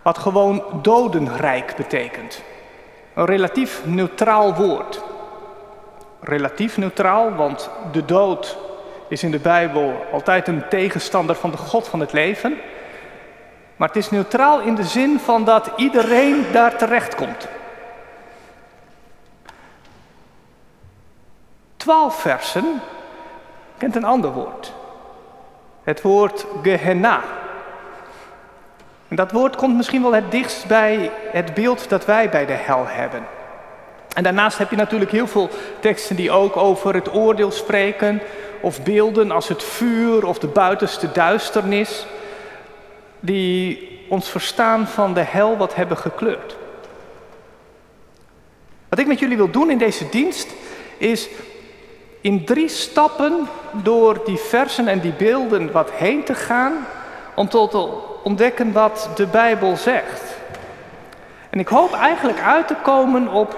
wat 0.03 0.19
gewoon 0.19 0.65
dodenrijk 0.83 1.77
betekent. 1.77 2.43
Een 3.15 3.25
relatief 3.25 3.81
neutraal 3.85 4.55
woord. 4.55 5.03
Relatief 6.21 6.77
neutraal, 6.77 7.35
want 7.35 7.71
de 7.93 8.05
dood 8.05 8.57
is 9.09 9.23
in 9.23 9.31
de 9.31 9.39
Bijbel 9.39 10.07
altijd 10.13 10.49
een 10.49 10.69
tegenstander 10.69 11.35
van 11.37 11.51
de 11.51 11.57
God 11.57 11.89
van 11.89 12.01
het 12.01 12.13
leven. 12.13 12.59
Maar 13.77 13.89
het 13.89 13.97
is 13.97 14.11
neutraal 14.11 14.61
in 14.61 14.75
de 14.75 14.85
zin 14.85 15.19
van 15.19 15.45
dat 15.45 15.71
iedereen 15.77 16.45
daar 16.53 16.77
terecht 16.77 17.15
komt. 17.15 17.49
Twaalf 21.77 22.21
versen 22.21 22.81
kent 23.79 23.97
een 23.97 24.05
ander 24.05 24.33
woord. 24.33 24.73
Het 25.83 26.03
woord 26.03 26.47
Gehenna. 26.63 27.21
En 29.09 29.17
dat 29.17 29.33
woord 29.33 29.57
komt 29.57 29.77
misschien 29.77 30.03
wel 30.03 30.15
het 30.15 30.31
dichtst 30.31 30.67
bij 30.67 31.11
het 31.33 31.55
beeld 31.55 31.89
dat 31.89 32.05
wij 32.05 32.29
bij 32.29 32.47
de 32.47 32.53
hel 32.53 32.87
hebben. 32.87 33.27
En 34.15 34.23
daarnaast 34.23 34.59
heb 34.59 34.71
je 34.71 34.77
natuurlijk 34.77 35.11
heel 35.11 35.27
veel 35.27 35.51
teksten 35.81 36.17
die 36.17 36.31
ook 36.31 36.57
over 36.57 36.95
het 36.95 37.15
oordeel 37.15 37.51
spreken, 37.51 38.23
of 38.61 38.83
beelden 38.83 39.31
als 39.31 39.49
het 39.49 39.63
vuur 39.63 40.27
of 40.27 40.39
de 40.39 40.47
buitenste 40.47 41.13
duisternis, 41.13 42.07
die 43.21 43.89
ons 44.09 44.29
verstaan 44.29 44.87
van 44.87 45.15
de 45.15 45.21
hel 45.21 45.57
wat 45.57 45.75
hebben 45.75 45.97
gekleurd. 45.97 46.57
Wat 48.89 48.99
ik 48.99 49.07
met 49.07 49.19
jullie 49.19 49.37
wil 49.37 49.51
doen 49.51 49.71
in 49.71 49.79
deze 49.79 50.09
dienst 50.09 50.55
is 50.99 51.29
in 52.21 52.45
drie 52.45 52.69
stappen 52.69 53.49
door 53.73 54.25
die 54.25 54.37
versen 54.37 54.89
en 54.89 55.01
die 55.01 55.13
beelden 55.13 55.73
wat 55.73 55.91
heen 55.91 56.25
te 56.25 56.35
gaan 56.35 56.87
om 57.35 57.49
tot 57.49 57.71
te 57.71 57.89
ontdekken 58.23 58.73
wat 58.73 59.11
de 59.15 59.27
Bijbel 59.27 59.77
zegt. 59.77 60.23
En 61.51 61.59
ik 61.59 61.69
hoop 61.69 61.93
eigenlijk 61.93 62.41
uit 62.41 62.67
te 62.67 62.77
komen 62.83 63.29
op, 63.29 63.57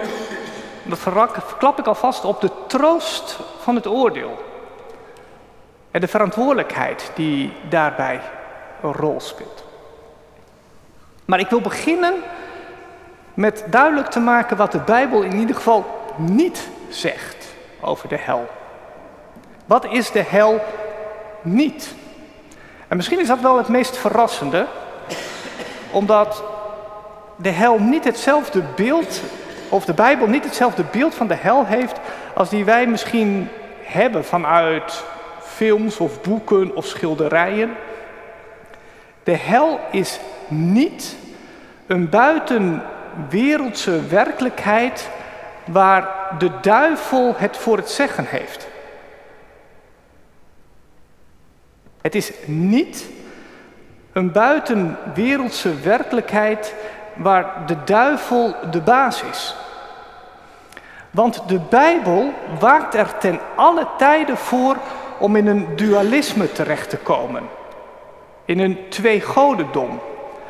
dat 0.82 0.98
verklap 0.98 1.78
ik 1.78 1.86
alvast, 1.86 2.24
op 2.24 2.40
de 2.40 2.50
troost 2.66 3.38
van 3.58 3.74
het 3.74 3.86
oordeel. 3.86 4.38
En 5.90 6.00
de 6.00 6.08
verantwoordelijkheid 6.08 7.10
die 7.14 7.52
daarbij 7.68 8.20
een 8.82 8.92
rol 8.92 9.20
speelt. 9.20 9.64
Maar 11.24 11.38
ik 11.38 11.50
wil 11.50 11.60
beginnen 11.60 12.14
met 13.34 13.64
duidelijk 13.66 14.08
te 14.08 14.20
maken 14.20 14.56
wat 14.56 14.72
de 14.72 14.78
Bijbel 14.78 15.22
in 15.22 15.36
ieder 15.36 15.56
geval 15.56 15.86
niet 16.16 16.68
zegt 16.88 17.46
over 17.80 18.08
de 18.08 18.18
hel. 18.18 18.48
Wat 19.66 19.84
is 19.84 20.10
de 20.10 20.22
hel 20.22 20.60
niet? 21.42 21.94
En 22.88 22.96
misschien 22.96 23.20
is 23.20 23.26
dat 23.26 23.40
wel 23.40 23.56
het 23.56 23.68
meest 23.68 23.96
verrassende, 23.96 24.66
omdat 25.90 26.44
de 27.36 27.50
hel 27.50 27.78
niet 27.78 28.04
hetzelfde 28.04 28.62
beeld, 28.76 29.20
of 29.68 29.84
de 29.84 29.94
Bijbel 29.94 30.26
niet 30.26 30.44
hetzelfde 30.44 30.84
beeld 30.90 31.14
van 31.14 31.26
de 31.26 31.34
hel 31.34 31.64
heeft 31.64 32.00
als 32.34 32.48
die 32.48 32.64
wij 32.64 32.86
misschien 32.86 33.48
hebben 33.82 34.24
vanuit 34.24 35.04
films 35.42 35.98
of 35.98 36.22
boeken 36.22 36.76
of 36.76 36.86
schilderijen. 36.86 37.76
De 39.28 39.36
hel 39.36 39.80
is 39.90 40.20
niet 40.46 41.16
een 41.86 42.08
buitenwereldse 42.08 44.06
werkelijkheid 44.06 45.08
waar 45.66 46.08
de 46.38 46.50
duivel 46.60 47.34
het 47.36 47.56
voor 47.56 47.76
het 47.76 47.90
zeggen 47.90 48.24
heeft. 48.28 48.68
Het 52.00 52.14
is 52.14 52.32
niet 52.46 53.10
een 54.12 54.32
buitenwereldse 54.32 55.80
werkelijkheid 55.80 56.74
waar 57.14 57.66
de 57.66 57.76
duivel 57.84 58.54
de 58.70 58.80
baas 58.80 59.22
is. 59.22 59.56
Want 61.10 61.48
de 61.48 61.60
Bijbel 61.70 62.32
waakt 62.58 62.94
er 62.94 63.18
ten 63.18 63.40
alle 63.56 63.86
tijden 63.98 64.36
voor 64.36 64.76
om 65.18 65.36
in 65.36 65.46
een 65.46 65.76
dualisme 65.76 66.52
terecht 66.52 66.90
te 66.90 66.96
komen. 66.96 67.57
In 68.48 68.58
een 68.58 68.78
tweegodendom. 68.88 70.00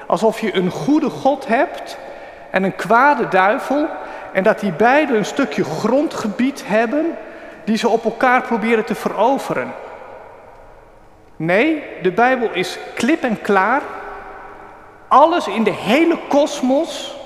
Alsof 0.07 0.41
je 0.41 0.55
een 0.55 0.71
goede 0.71 1.11
God 1.11 1.47
hebt 1.47 1.99
en 2.51 2.63
een 2.63 2.77
kwade 2.77 3.29
duivel. 3.29 3.87
En 4.33 4.43
dat 4.43 4.61
die 4.61 4.73
beiden 4.73 5.17
een 5.17 5.25
stukje 5.25 5.65
grondgebied 5.65 6.63
hebben 6.67 7.17
die 7.65 7.77
ze 7.77 7.89
op 7.89 8.05
elkaar 8.05 8.43
proberen 8.43 8.85
te 8.85 8.95
veroveren. 8.95 9.73
Nee, 11.37 11.83
de 12.03 12.13
Bijbel 12.13 12.49
is 12.53 12.79
klip 12.95 13.23
en 13.23 13.41
klaar. 13.41 13.83
Alles 15.09 15.47
in 15.47 15.65
de 15.65 15.73
hele 15.73 16.19
kosmos 16.29 17.17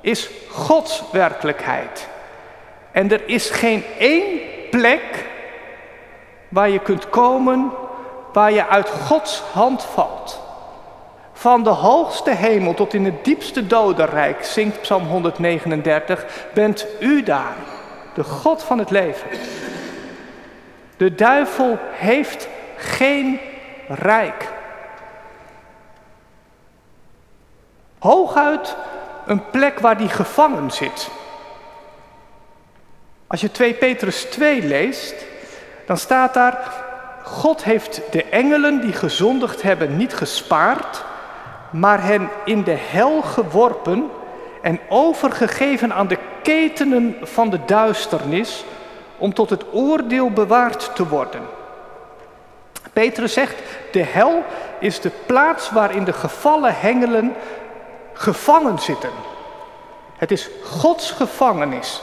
is 0.00 0.30
Gods 0.48 1.02
werkelijkheid. 1.12 2.08
En 2.92 3.12
er 3.12 3.28
is 3.28 3.50
geen 3.50 3.84
één 3.98 4.40
plek 4.70 5.26
waar 6.48 6.68
je 6.68 6.78
kunt 6.78 7.08
komen 7.08 7.70
waar 8.32 8.52
je 8.52 8.66
uit 8.66 8.88
Gods 8.88 9.42
hand 9.52 9.82
valt. 9.82 10.40
Van 11.32 11.62
de 11.62 11.70
hoogste 11.70 12.30
hemel 12.30 12.74
tot 12.74 12.94
in 12.94 13.04
het 13.04 13.24
diepste 13.24 13.66
dodenrijk, 13.66 14.44
zingt 14.44 14.80
Psalm 14.80 15.06
139, 15.06 16.26
bent 16.54 16.86
u 17.00 17.22
daar, 17.22 17.54
de 18.14 18.24
God 18.24 18.62
van 18.62 18.78
het 18.78 18.90
leven. 18.90 19.28
De 20.96 21.14
duivel 21.14 21.78
heeft 21.92 22.48
geen 22.76 23.40
rijk. 23.88 24.48
Hooguit 27.98 28.76
een 29.26 29.50
plek 29.50 29.78
waar 29.78 29.96
die 29.96 30.08
gevangen 30.08 30.70
zit. 30.70 31.10
Als 33.26 33.40
je 33.40 33.50
2 33.50 33.74
Petrus 33.74 34.24
2 34.24 34.62
leest, 34.62 35.14
dan 35.86 35.96
staat 35.96 36.34
daar, 36.34 36.79
God 37.30 37.64
heeft 37.64 38.02
de 38.10 38.24
engelen 38.24 38.80
die 38.80 38.92
gezondigd 38.92 39.62
hebben 39.62 39.96
niet 39.96 40.14
gespaard, 40.14 41.04
maar 41.70 42.02
hen 42.02 42.28
in 42.44 42.62
de 42.62 42.76
hel 42.90 43.22
geworpen 43.22 44.10
en 44.62 44.80
overgegeven 44.88 45.92
aan 45.92 46.08
de 46.08 46.18
ketenen 46.42 47.16
van 47.22 47.50
de 47.50 47.64
duisternis 47.66 48.64
om 49.18 49.34
tot 49.34 49.50
het 49.50 49.64
oordeel 49.72 50.30
bewaard 50.30 50.90
te 50.94 51.08
worden. 51.08 51.40
Petrus 52.92 53.32
zegt, 53.32 53.54
de 53.92 54.02
hel 54.02 54.44
is 54.78 55.00
de 55.00 55.10
plaats 55.26 55.70
waarin 55.70 56.04
de 56.04 56.12
gevallen 56.12 56.74
hengelen 56.74 57.34
gevangen 58.12 58.78
zitten. 58.78 59.12
Het 60.16 60.30
is 60.30 60.48
Gods 60.64 61.10
gevangenis 61.10 62.02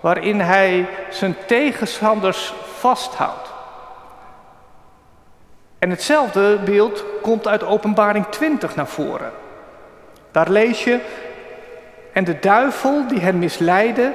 waarin 0.00 0.40
hij 0.40 0.88
zijn 1.10 1.36
tegenstanders 1.46 2.54
vasthoudt. 2.78 3.49
En 5.80 5.90
hetzelfde 5.90 6.58
beeld 6.64 7.04
komt 7.22 7.48
uit 7.48 7.64
Openbaring 7.64 8.26
20 8.26 8.76
naar 8.76 8.86
voren. 8.86 9.30
Daar 10.30 10.50
lees 10.50 10.84
je, 10.84 11.00
en 12.12 12.24
de 12.24 12.38
duivel 12.38 13.06
die 13.08 13.20
hen 13.20 13.38
misleidde, 13.38 14.12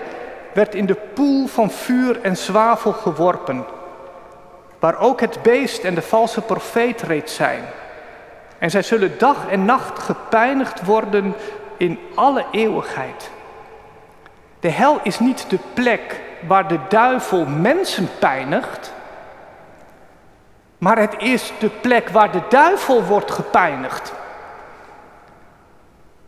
werd 0.53 0.75
in 0.75 0.85
de 0.85 0.97
poel 1.13 1.47
van 1.47 1.71
vuur 1.71 2.21
en 2.21 2.37
zwavel 2.37 2.91
geworpen, 2.91 3.65
waar 4.79 4.99
ook 4.99 5.19
het 5.19 5.41
beest 5.41 5.83
en 5.83 5.95
de 5.95 6.01
valse 6.01 6.41
profeet 6.41 7.01
reeds 7.01 7.35
zijn. 7.35 7.63
En 8.57 8.69
zij 8.69 8.81
zullen 8.81 9.17
dag 9.17 9.47
en 9.49 9.65
nacht 9.65 9.99
gepijnigd 9.99 10.85
worden 10.85 11.35
in 11.77 11.99
alle 12.15 12.45
eeuwigheid. 12.51 13.29
De 14.59 14.69
hel 14.69 14.99
is 15.03 15.19
niet 15.19 15.45
de 15.49 15.59
plek 15.73 16.21
waar 16.47 16.67
de 16.67 16.79
duivel 16.89 17.45
mensen 17.45 18.09
pijnigt, 18.19 18.93
maar 20.85 20.97
het 20.97 21.15
is 21.17 21.53
de 21.59 21.69
plek 21.69 22.09
waar 22.09 22.31
de 22.31 22.41
duivel 22.49 23.03
wordt 23.03 23.31
gepijnigd. 23.31 24.13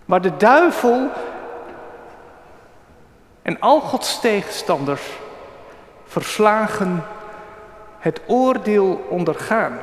Waar 0.06 0.22
de 0.22 0.38
duivel 0.38 1.10
en 3.42 3.60
al 3.60 3.80
Gods 3.80 4.20
tegenstanders 4.20 5.02
verslagen 6.06 7.04
het 8.00 8.22
oordeel 8.26 9.06
ondergaan. 9.10 9.78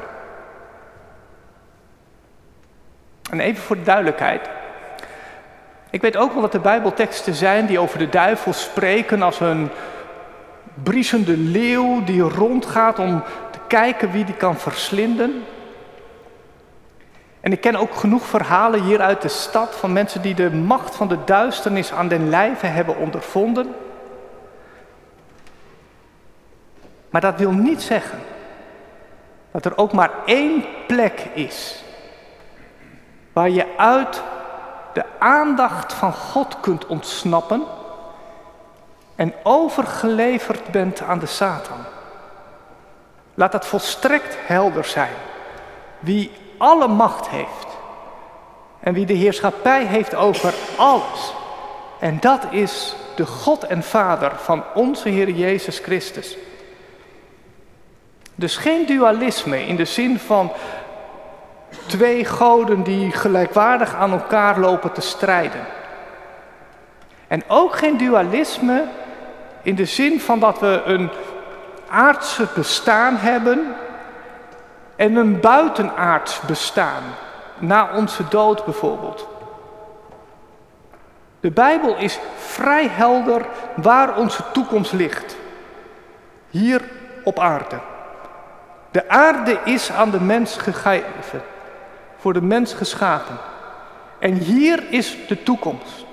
En 3.31 3.41
even 3.41 3.63
voor 3.63 3.77
de 3.77 3.83
duidelijkheid. 3.83 4.49
Ik 5.91 6.01
weet 6.01 6.17
ook 6.17 6.33
wel 6.33 6.43
dat 6.43 6.55
er 6.55 6.61
Bijbelteksten 6.61 7.35
zijn 7.35 7.67
die 7.67 7.79
over 7.79 7.99
de 7.99 8.09
duivel 8.09 8.53
spreken 8.53 9.23
als 9.23 9.41
een 9.41 9.71
briesende 10.83 11.37
leeuw 11.37 12.05
die 12.05 12.23
rondgaat 12.23 12.99
om 12.99 13.23
kijken 13.75 14.11
wie 14.11 14.25
die 14.25 14.35
kan 14.35 14.57
verslinden. 14.57 15.45
En 17.41 17.53
ik 17.53 17.61
ken 17.61 17.77
ook 17.77 17.95
genoeg 17.95 18.25
verhalen 18.27 18.83
hier 18.83 19.01
uit 19.01 19.23
de 19.23 19.29
stad 19.29 19.75
van 19.75 19.93
mensen 19.93 20.23
die 20.23 20.35
de 20.35 20.51
macht 20.51 20.95
van 20.95 21.09
de 21.09 21.25
duisternis 21.25 21.93
aan 21.93 22.09
den 22.09 22.29
lijve 22.29 22.67
hebben 22.67 22.97
ondervonden. 22.97 23.75
Maar 27.11 27.21
dat 27.21 27.39
wil 27.39 27.51
niet 27.51 27.83
zeggen 27.83 28.19
dat 29.51 29.65
er 29.65 29.79
ook 29.79 29.93
maar 29.93 30.11
één 30.25 30.65
plek 30.87 31.27
is 31.33 31.85
waar 33.33 33.51
je 33.51 33.67
uit 33.77 34.23
de 34.93 35.05
aandacht 35.19 35.93
van 35.93 36.13
God 36.13 36.61
kunt 36.61 36.87
ontsnappen 36.87 37.63
en 39.17 39.35
overgeleverd 39.43 40.71
bent 40.71 41.03
aan 41.03 41.19
de 41.19 41.27
Satan. 41.27 41.94
Laat 43.35 43.53
dat 43.53 43.67
volstrekt 43.67 44.37
helder 44.47 44.85
zijn. 44.85 45.15
Wie 45.99 46.31
alle 46.59 46.89
macht 46.89 47.29
heeft 47.29 47.67
en 48.81 48.95
wie 48.95 49.07
de 49.07 49.13
heerschappij 49.13 49.85
heeft 49.85 50.15
over 50.15 50.55
alles. 50.77 51.35
En 51.99 52.17
dat 52.21 52.47
is 52.51 52.97
de 53.17 53.27
God 53.27 53.65
en 53.65 53.83
Vader 53.83 54.33
van 54.37 54.65
onze 54.75 55.09
Heer 55.09 55.31
Jezus 55.31 55.79
Christus. 55.79 56.37
Dus 58.35 58.57
geen 58.57 58.87
dualisme 58.87 59.67
in 59.67 59.77
de 59.77 59.85
zin 59.85 60.19
van 60.19 60.53
twee 61.87 62.25
goden 62.25 62.83
die 62.83 63.13
gelijkwaardig 63.13 63.95
aan 63.95 64.13
elkaar 64.13 64.59
lopen 64.59 64.93
te 64.93 65.01
strijden. 65.01 65.67
En 67.29 67.43
ook 67.49 67.77
geen 67.77 67.97
dualisme 67.97 68.85
in 69.63 69.75
de 69.75 69.85
zin 69.85 70.21
van 70.21 70.39
dat 70.41 70.59
we 70.61 70.83
een 70.85 71.11
aardse 71.95 72.49
bestaan 72.55 73.17
hebben 73.17 73.75
en 74.97 75.17
een 75.17 75.41
buitenaards 75.41 76.41
bestaan, 76.41 77.03
na 77.59 77.89
onze 77.97 78.29
dood 78.29 78.65
bijvoorbeeld. 78.65 79.29
De 81.41 81.51
Bijbel 81.51 81.97
is 81.97 82.19
vrij 82.37 82.89
helder 82.89 83.47
waar 83.77 84.17
onze 84.17 84.43
toekomst 84.53 84.93
ligt. 84.93 85.37
Hier 86.51 86.83
op 87.25 87.39
aarde. 87.39 87.79
De 88.91 89.09
aarde 89.09 89.59
is 89.65 89.93
aan 89.93 90.11
de 90.11 90.21
mens 90.21 90.57
gegeven, 90.57 91.43
voor 92.19 92.33
de 92.33 92.43
mens 92.43 92.75
geschapen. 92.75 93.37
En 94.19 94.33
hier 94.35 94.83
is 94.91 95.17
de 95.29 95.43
toekomst. 95.43 96.04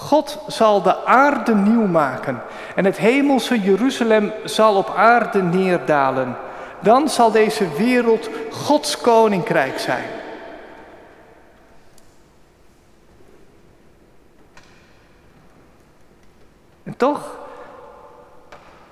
God 0.00 0.38
zal 0.46 0.82
de 0.82 1.04
aarde 1.04 1.54
nieuw 1.54 1.86
maken 1.86 2.42
en 2.74 2.84
het 2.84 2.96
hemelse 2.96 3.60
Jeruzalem 3.60 4.32
zal 4.44 4.76
op 4.76 4.92
aarde 4.96 5.42
neerdalen. 5.42 6.36
Dan 6.80 7.08
zal 7.08 7.30
deze 7.30 7.68
wereld 7.68 8.28
Gods 8.50 8.96
koninkrijk 8.96 9.78
zijn. 9.78 10.04
En 16.82 16.96
toch, 16.96 17.38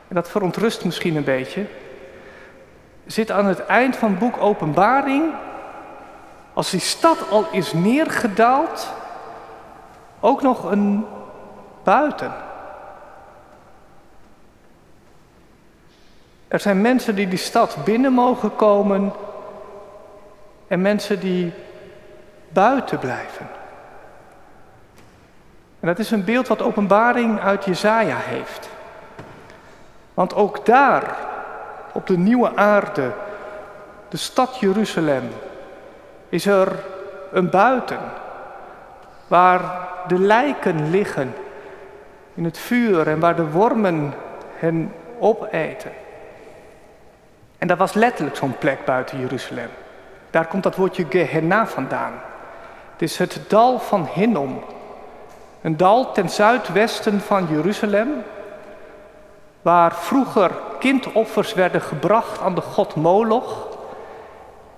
en 0.09 0.15
dat 0.15 0.29
verontrust 0.29 0.85
misschien 0.85 1.17
een 1.17 1.25
beetje, 1.25 1.67
zit 3.07 3.31
aan 3.31 3.47
het 3.47 3.67
eind 3.67 3.97
van 3.97 4.11
het 4.11 4.19
boek 4.19 4.37
Openbaring, 4.41 5.25
als 6.53 6.71
die 6.71 6.81
stad 6.81 7.31
al 7.31 7.47
is 7.51 7.73
neergedaald, 7.73 8.97
ook 10.21 10.43
nog 10.43 10.71
een 10.71 11.07
buiten. 11.83 12.33
Er 16.49 16.61
zijn 16.61 16.81
mensen 16.81 17.15
die 17.15 17.29
die 17.29 17.39
stad 17.39 17.77
binnen 17.85 18.13
mogen 18.13 18.57
komen 18.57 19.13
en 20.67 20.81
mensen 20.81 21.21
die 21.21 21.53
buiten 22.49 22.99
blijven. 22.99 23.47
En 25.81 25.87
dat 25.89 25.99
is 25.99 26.11
een 26.11 26.25
beeld 26.25 26.49
wat 26.49 26.63
openbaring 26.63 27.41
uit 27.41 27.65
Jezaja 27.65 28.17
heeft. 28.17 28.69
Want 30.15 30.35
ook 30.35 30.67
daar, 30.67 31.17
op 31.93 32.07
de 32.07 32.19
nieuwe 32.19 32.57
aarde, 32.57 33.13
de 34.09 34.17
stad 34.17 34.59
Jeruzalem, 34.59 35.31
is 36.29 36.47
er 36.47 36.85
een 37.33 37.51
buiten 37.51 37.99
waar 39.29 39.89
de 40.07 40.19
lijken 40.19 40.91
liggen 40.91 41.35
in 42.35 42.45
het 42.45 42.59
vuur 42.59 43.09
en 43.09 43.21
waar 43.21 43.37
de 43.37 43.51
wormen 43.51 44.15
hen 44.55 44.93
opeten. 45.19 45.93
En 47.59 47.69
dat 47.69 47.79
was 47.79 47.93
letterlijk 47.93 48.37
zo'n 48.37 48.59
plek 48.59 48.85
buiten 48.85 49.21
Jeruzalem. 49.21 49.69
Daar 50.31 50.47
komt 50.47 50.63
dat 50.63 50.77
woordje 50.77 51.07
Gehenna 51.09 51.67
vandaan. 51.67 52.13
Het 52.93 53.03
is 53.03 53.19
het 53.19 53.41
dal 53.49 53.79
van 53.79 54.09
Hinnom. 54.13 54.65
Een 55.63 55.77
dal 55.77 56.13
ten 56.13 56.29
zuidwesten 56.29 57.21
van 57.21 57.47
Jeruzalem, 57.51 58.09
waar 59.63 59.95
vroeger 59.95 60.51
kindoffers 60.79 61.55
werden 61.55 61.81
gebracht 61.81 62.41
aan 62.41 62.55
de 62.55 62.61
god 62.61 62.95
Moloch. 62.95 63.69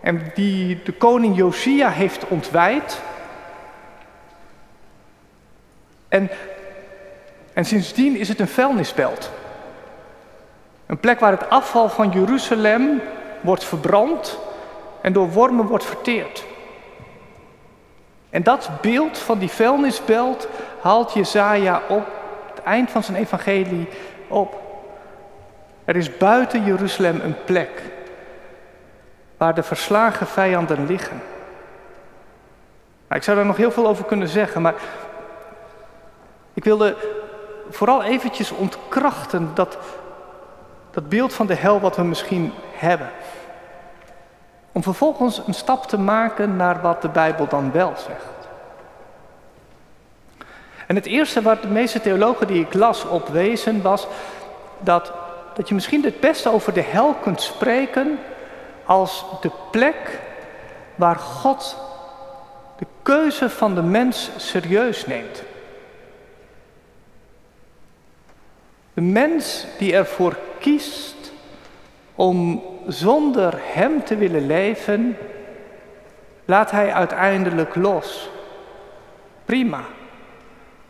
En 0.00 0.30
die 0.34 0.82
de 0.82 0.92
koning 0.92 1.36
Josia 1.36 1.88
heeft 1.88 2.28
ontwijd. 2.28 3.00
En, 6.10 6.30
en 7.52 7.64
sindsdien 7.64 8.16
is 8.16 8.28
het 8.28 8.40
een 8.40 8.48
vuilnisbelt. 8.48 9.30
Een 10.86 10.98
plek 10.98 11.20
waar 11.20 11.32
het 11.32 11.50
afval 11.50 11.88
van 11.88 12.10
Jeruzalem 12.10 13.00
wordt 13.40 13.64
verbrand 13.64 14.38
en 15.00 15.12
door 15.12 15.30
wormen 15.30 15.66
wordt 15.66 15.84
verteerd. 15.84 16.44
En 18.30 18.42
dat 18.42 18.70
beeld 18.80 19.18
van 19.18 19.38
die 19.38 19.48
vuilnisbelt 19.48 20.48
haalt 20.80 21.12
Jezaja 21.12 21.82
op 21.88 22.06
het 22.54 22.62
eind 22.64 22.90
van 22.90 23.02
zijn 23.02 23.16
evangelie 23.16 23.88
op. 24.28 24.60
Er 25.84 25.96
is 25.96 26.16
buiten 26.16 26.64
Jeruzalem 26.64 27.20
een 27.20 27.44
plek 27.44 27.82
waar 29.36 29.54
de 29.54 29.62
verslagen 29.62 30.26
vijanden 30.26 30.86
liggen. 30.86 31.22
Nou, 33.08 33.20
ik 33.20 33.22
zou 33.22 33.36
daar 33.36 33.46
nog 33.46 33.56
heel 33.56 33.70
veel 33.72 33.86
over 33.86 34.04
kunnen 34.04 34.28
zeggen, 34.28 34.62
maar 34.62 34.74
ik 36.60 36.66
wilde 36.66 36.96
vooral 37.70 38.02
eventjes 38.02 38.50
ontkrachten 38.50 39.50
dat 39.54 39.78
dat 40.90 41.08
beeld 41.08 41.34
van 41.34 41.46
de 41.46 41.54
hel 41.54 41.80
wat 41.80 41.96
we 41.96 42.02
misschien 42.02 42.52
hebben. 42.72 43.10
Om 44.72 44.82
vervolgens 44.82 45.42
een 45.46 45.54
stap 45.54 45.86
te 45.86 45.98
maken 45.98 46.56
naar 46.56 46.80
wat 46.80 47.02
de 47.02 47.08
Bijbel 47.08 47.46
dan 47.48 47.72
wel 47.72 47.92
zegt. 47.96 48.48
En 50.86 50.94
het 50.94 51.06
eerste 51.06 51.42
wat 51.42 51.62
de 51.62 51.68
meeste 51.68 52.00
theologen 52.00 52.46
die 52.46 52.60
ik 52.60 52.74
las 52.74 53.04
opwezen 53.04 53.82
was 53.82 54.06
dat, 54.78 55.12
dat 55.54 55.68
je 55.68 55.74
misschien 55.74 56.04
het 56.04 56.20
beste 56.20 56.52
over 56.52 56.72
de 56.72 56.82
hel 56.82 57.14
kunt 57.14 57.40
spreken 57.40 58.18
als 58.84 59.24
de 59.40 59.50
plek 59.70 60.20
waar 60.94 61.16
God 61.16 61.76
de 62.78 62.86
keuze 63.02 63.50
van 63.50 63.74
de 63.74 63.82
mens 63.82 64.30
serieus 64.36 65.06
neemt. 65.06 65.48
De 69.00 69.06
mens 69.06 69.66
die 69.78 69.94
ervoor 69.94 70.36
kiest 70.58 71.32
om 72.14 72.62
zonder 72.86 73.60
Hem 73.62 74.04
te 74.04 74.16
willen 74.16 74.46
leven, 74.46 75.16
laat 76.44 76.70
Hij 76.70 76.92
uiteindelijk 76.92 77.74
los. 77.74 78.30
Prima. 79.44 79.84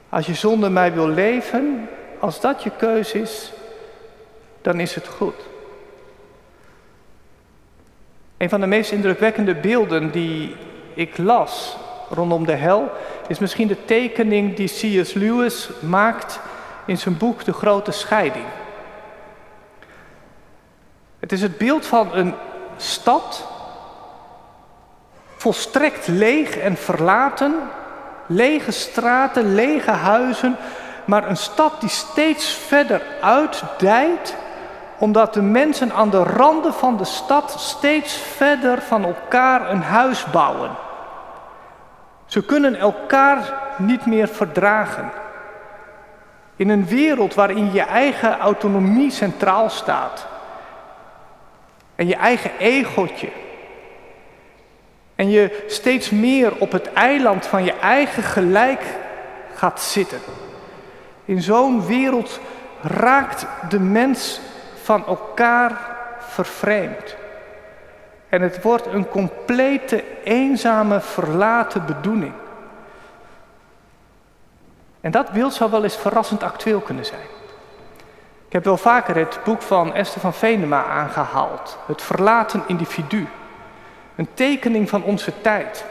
Als 0.09 0.27
je 0.27 0.35
zonder 0.35 0.73
mij 0.73 0.93
wil 0.93 1.09
leven, 1.09 1.89
als 2.19 2.41
dat 2.41 2.63
je 2.63 2.71
keus 2.71 3.13
is, 3.13 3.53
dan 4.63 4.81
is 4.81 4.95
het 4.95 5.07
goed. 5.07 5.49
Een 8.37 8.49
van 8.49 8.61
de 8.61 8.67
meest 8.67 8.93
indrukwekkende 8.93 9.55
beelden 9.55 10.11
die 10.11 10.57
ik 10.95 11.19
las 11.19 11.77
rondom 12.09 12.47
de 12.47 12.55
hel 12.55 12.91
is 13.29 13.39
misschien 13.39 13.69
de 13.69 13.85
tekening 13.85 14.57
die 14.57 14.69
C.S. 15.03 15.13
Lewis 15.13 15.71
maakt 15.81 16.41
in 16.91 16.99
zijn 16.99 17.17
boek 17.17 17.45
De 17.45 17.53
Grote 17.53 17.91
Scheiding. 17.91 18.45
Het 21.21 21.33
is 21.33 21.43
het 21.43 21.59
beeld 21.59 21.87
van 21.87 22.15
een 22.15 22.35
stad, 22.77 23.47
volstrekt 25.37 26.07
leeg 26.07 26.57
en 26.57 26.77
verlaten, 26.77 27.55
lege 28.27 28.71
straten, 28.71 29.55
lege 29.55 29.91
huizen, 29.91 30.57
maar 31.05 31.29
een 31.29 31.37
stad 31.37 31.81
die 31.81 31.89
steeds 31.89 32.53
verder 32.53 33.03
uitdijt, 33.21 34.37
omdat 34.99 35.35
de 35.35 35.43
mensen 35.43 35.93
aan 35.93 36.11
de 36.11 36.23
randen 36.23 36.75
van 36.75 36.97
de 36.97 37.05
stad 37.05 37.55
steeds 37.59 38.15
verder 38.15 38.83
van 38.83 39.05
elkaar 39.05 39.71
een 39.71 39.83
huis 39.83 40.25
bouwen. 40.25 40.71
Ze 42.27 42.45
kunnen 42.45 42.77
elkaar 42.77 43.55
niet 43.77 44.07
meer 44.07 44.29
verdragen. 44.29 45.20
In 46.61 46.69
een 46.69 46.87
wereld 46.87 47.35
waarin 47.35 47.73
je 47.73 47.81
eigen 47.81 48.39
autonomie 48.39 49.11
centraal 49.11 49.71
staat. 49.71 50.27
En 51.95 52.07
je 52.07 52.15
eigen 52.17 52.51
egotje. 52.59 53.29
En 55.15 55.31
je 55.31 55.65
steeds 55.67 56.11
meer 56.11 56.57
op 56.59 56.73
het 56.73 56.93
eiland 56.93 57.47
van 57.47 57.65
je 57.65 57.73
eigen 57.73 58.23
gelijk 58.23 58.83
gaat 59.55 59.81
zitten. 59.81 60.19
In 61.25 61.43
zo'n 61.43 61.87
wereld 61.87 62.41
raakt 62.83 63.47
de 63.69 63.81
mens 63.81 64.41
van 64.83 65.07
elkaar 65.07 65.97
vervreemd. 66.19 67.17
En 68.29 68.43
het 68.43 68.63
wordt 68.63 68.87
een 68.87 69.09
complete, 69.09 70.05
eenzame, 70.25 71.01
verlaten 71.01 71.87
bedoeling. 71.87 72.33
En 75.01 75.11
dat 75.11 75.33
beeld 75.33 75.53
zou 75.55 75.71
wel 75.71 75.83
eens 75.83 75.97
verrassend 75.97 76.43
actueel 76.43 76.81
kunnen 76.81 77.07
zijn. 77.07 77.27
Ik 78.47 78.53
heb 78.57 78.65
wel 78.65 78.77
vaker 78.77 79.17
het 79.17 79.39
boek 79.45 79.63
van 79.63 79.95
Esther 79.95 80.21
van 80.21 80.35
Venema 80.35 80.85
aangehaald. 80.85 81.79
Het 81.87 82.03
verlaten 82.03 82.63
individu. 82.67 83.29
Een 84.17 84.29
tekening 84.35 84.89
van 84.89 85.03
onze 85.03 85.41
tijd. 85.41 85.85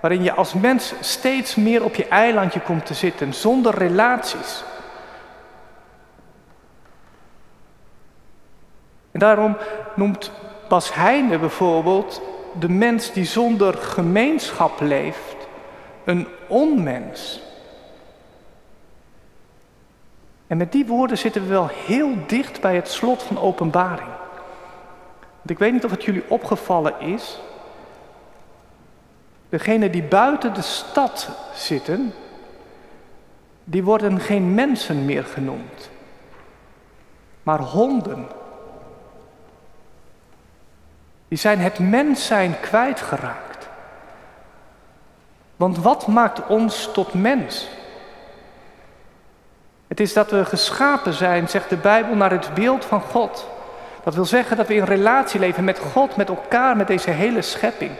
Waarin 0.00 0.22
je 0.22 0.32
als 0.32 0.54
mens 0.54 0.94
steeds 1.00 1.54
meer 1.54 1.84
op 1.84 1.94
je 1.94 2.08
eilandje 2.08 2.60
komt 2.60 2.86
te 2.86 2.94
zitten, 2.94 3.34
zonder 3.34 3.74
relaties. 3.74 4.64
En 9.12 9.20
daarom 9.20 9.56
noemt 9.94 10.30
Bas 10.68 10.94
Heijnen 10.94 11.40
bijvoorbeeld 11.40 12.22
de 12.58 12.68
mens 12.68 13.12
die 13.12 13.24
zonder 13.24 13.74
gemeenschap 13.74 14.80
leeft 14.80 15.36
een 16.04 16.28
onmens. 16.46 17.43
En 20.46 20.56
met 20.56 20.72
die 20.72 20.86
woorden 20.86 21.18
zitten 21.18 21.42
we 21.42 21.48
wel 21.48 21.68
heel 21.68 22.14
dicht 22.26 22.60
bij 22.60 22.74
het 22.74 22.88
slot 22.88 23.22
van 23.22 23.38
openbaring. 23.38 24.08
Want 25.18 25.50
ik 25.50 25.58
weet 25.58 25.72
niet 25.72 25.84
of 25.84 25.90
het 25.90 26.04
jullie 26.04 26.24
opgevallen 26.28 27.00
is. 27.00 27.40
Degenen 29.48 29.92
die 29.92 30.02
buiten 30.02 30.54
de 30.54 30.62
stad 30.62 31.28
zitten, 31.54 32.14
die 33.64 33.84
worden 33.84 34.20
geen 34.20 34.54
mensen 34.54 35.04
meer 35.04 35.24
genoemd, 35.24 35.90
maar 37.42 37.58
honden. 37.58 38.26
Die 41.28 41.38
zijn 41.38 41.58
het 41.58 41.78
mens 41.78 42.26
zijn 42.26 42.60
kwijtgeraakt. 42.60 43.68
Want 45.56 45.78
wat 45.78 46.06
maakt 46.06 46.46
ons 46.46 46.90
tot 46.92 47.14
mens? 47.14 47.68
Het 49.94 50.02
is 50.02 50.12
dat 50.12 50.30
we 50.30 50.44
geschapen 50.44 51.12
zijn, 51.12 51.48
zegt 51.48 51.68
de 51.68 51.76
Bijbel, 51.76 52.14
naar 52.14 52.30
het 52.30 52.54
beeld 52.54 52.84
van 52.84 53.00
God. 53.00 53.48
Dat 54.04 54.14
wil 54.14 54.24
zeggen 54.24 54.56
dat 54.56 54.66
we 54.66 54.74
in 54.74 54.84
relatie 54.84 55.40
leven 55.40 55.64
met 55.64 55.78
God, 55.78 56.16
met 56.16 56.28
elkaar, 56.28 56.76
met 56.76 56.86
deze 56.86 57.10
hele 57.10 57.42
schepping. 57.42 57.90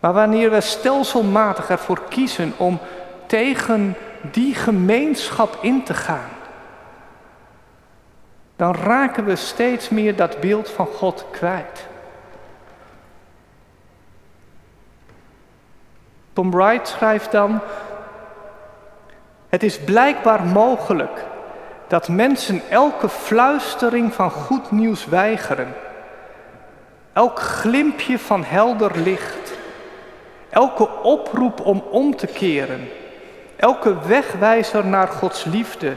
Maar 0.00 0.12
wanneer 0.12 0.50
we 0.50 0.60
stelselmatig 0.60 1.70
ervoor 1.70 2.00
kiezen 2.08 2.52
om 2.56 2.78
tegen 3.26 3.96
die 4.20 4.54
gemeenschap 4.54 5.58
in 5.60 5.84
te 5.84 5.94
gaan, 5.94 6.30
dan 8.56 8.74
raken 8.74 9.24
we 9.24 9.36
steeds 9.36 9.88
meer 9.88 10.16
dat 10.16 10.40
beeld 10.40 10.70
van 10.70 10.86
God 10.86 11.24
kwijt. 11.30 11.86
Tom 16.32 16.50
Wright 16.50 16.88
schrijft 16.88 17.32
dan, 17.32 17.60
het 19.52 19.62
is 19.62 19.78
blijkbaar 19.78 20.42
mogelijk 20.42 21.24
dat 21.88 22.08
mensen 22.08 22.62
elke 22.68 23.08
fluistering 23.08 24.14
van 24.14 24.30
goed 24.30 24.70
nieuws 24.70 25.06
weigeren, 25.06 25.74
elk 27.12 27.38
glimpje 27.38 28.18
van 28.18 28.44
helder 28.44 28.98
licht, 28.98 29.52
elke 30.50 30.88
oproep 31.02 31.60
om 31.60 31.82
om 31.90 32.16
te 32.16 32.26
keren, 32.26 32.88
elke 33.56 34.06
wegwijzer 34.06 34.86
naar 34.86 35.08
Gods 35.08 35.44
liefde, 35.44 35.94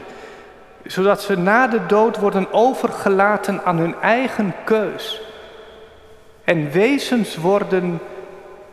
zodat 0.84 1.22
ze 1.22 1.38
na 1.38 1.66
de 1.66 1.86
dood 1.86 2.18
worden 2.18 2.52
overgelaten 2.52 3.64
aan 3.64 3.76
hun 3.76 3.94
eigen 4.00 4.54
keus. 4.64 5.20
En 6.44 6.70
wezens 6.70 7.36
worden 7.36 8.00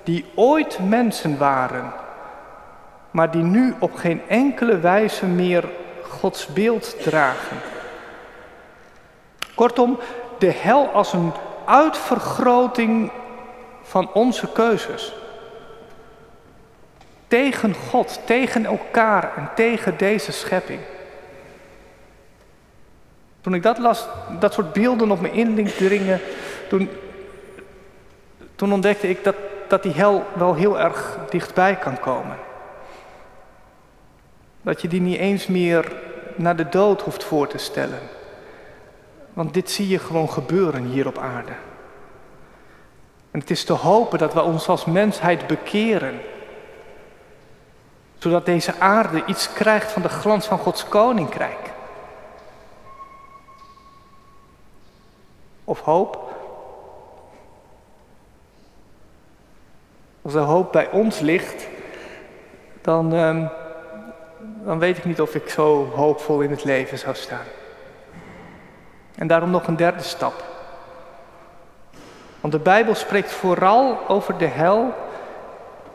die 0.04 0.26
ooit 0.36 0.80
mensen 0.88 1.38
waren, 1.38 1.93
maar 3.13 3.32
die 3.32 3.43
nu 3.43 3.76
op 3.80 3.95
geen 3.95 4.21
enkele 4.28 4.80
wijze 4.80 5.26
meer 5.26 5.69
Gods 6.04 6.47
beeld 6.47 7.04
dragen. 7.04 7.58
Kortom, 9.56 9.99
de 10.38 10.52
hel 10.52 10.88
als 10.88 11.13
een 11.13 11.32
uitvergroting 11.65 13.12
van 13.82 14.13
onze 14.13 14.52
keuzes. 14.52 15.13
Tegen 17.28 17.73
God, 17.73 18.19
tegen 18.26 18.65
elkaar 18.65 19.32
en 19.36 19.49
tegen 19.56 19.97
deze 19.97 20.32
schepping. 20.32 20.80
Toen 23.41 23.54
ik 23.54 23.63
dat 23.63 24.08
dat 24.39 24.54
soort 24.54 24.73
beelden 24.73 25.12
op 25.12 25.21
me 25.21 25.32
in 25.32 25.67
dringen, 25.78 26.19
toen, 26.69 26.89
toen 28.56 28.73
ontdekte 28.73 29.10
ik 29.10 29.23
dat 29.23 29.36
dat 29.67 29.84
die 29.84 29.93
hel 29.93 30.26
wel 30.34 30.56
heel 30.56 30.80
erg 30.80 31.17
dichtbij 31.30 31.76
kan 31.76 31.99
komen. 31.99 32.38
Dat 34.63 34.82
je 34.82 34.88
die 34.88 35.02
niet 35.02 35.17
eens 35.17 35.47
meer 35.47 35.91
naar 36.36 36.56
de 36.56 36.69
dood 36.69 37.02
hoeft 37.02 37.23
voor 37.23 37.47
te 37.47 37.58
stellen. 37.58 37.99
Want 39.34 39.54
dit 39.54 39.71
zie 39.71 39.88
je 39.88 39.99
gewoon 39.99 40.30
gebeuren 40.30 40.84
hier 40.84 41.08
op 41.08 41.17
aarde. 41.17 41.52
En 43.32 43.39
het 43.39 43.49
is 43.49 43.63
te 43.63 43.73
hopen 43.73 44.19
dat 44.19 44.34
we 44.34 44.41
ons 44.41 44.67
als 44.67 44.86
mensheid 44.86 45.47
bekeren. 45.47 46.19
Zodat 48.17 48.45
deze 48.45 48.80
aarde 48.80 49.26
iets 49.26 49.54
krijgt 49.54 49.91
van 49.91 50.02
de 50.02 50.10
glans 50.10 50.45
van 50.45 50.58
Gods 50.58 50.88
koninkrijk. 50.88 51.71
Of 55.63 55.80
hoop 55.80 56.23
Als 60.23 60.34
de 60.34 60.39
hoop 60.39 60.71
bij 60.71 60.89
ons 60.91 61.19
ligt, 61.19 61.67
dan, 62.82 63.13
ehm, 63.13 63.45
dan 64.64 64.80
weet 64.80 64.98
ik 64.98 65.06
niet 65.06 65.22
of 65.22 65.36
ik 65.36 65.50
zo 65.50 65.90
hoopvol 65.96 66.42
in 66.42 66.50
het 66.50 66.64
leven 66.64 66.98
zou 66.98 67.16
staan. 67.16 67.46
En 69.16 69.28
daarom 69.28 69.50
nog 69.50 69.68
een 69.68 69.76
derde 69.76 70.04
stap. 70.04 70.44
Want 72.40 72.54
de 72.54 72.60
Bijbel 72.60 72.96
spreekt 72.96 73.32
vooral 73.32 74.08
over 74.08 74.38
de 74.38 74.46
hel 74.46 74.94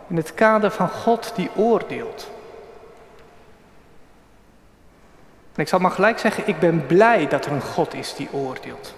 in 0.06 0.16
het 0.16 0.34
kader 0.34 0.70
van 0.70 0.88
God 0.88 1.32
die 1.34 1.50
oordeelt. 1.56 2.30
En 5.54 5.62
ik 5.62 5.68
zal 5.68 5.78
maar 5.78 5.90
gelijk 5.90 6.18
zeggen, 6.18 6.48
ik 6.48 6.58
ben 6.58 6.86
blij 6.86 7.28
dat 7.28 7.44
er 7.44 7.52
een 7.52 7.62
God 7.62 7.94
is 7.94 8.14
die 8.14 8.28
oordeelt. 8.32 8.94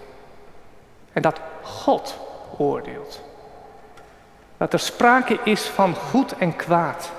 En 1.13 1.23
dat 1.23 1.41
God 1.63 2.19
oordeelt. 2.59 3.21
Dat 4.57 4.73
er 4.73 4.79
sprake 4.79 5.39
is 5.45 5.63
van 5.63 5.95
goed 5.95 6.33
en 6.39 6.57
kwaad. 6.57 7.13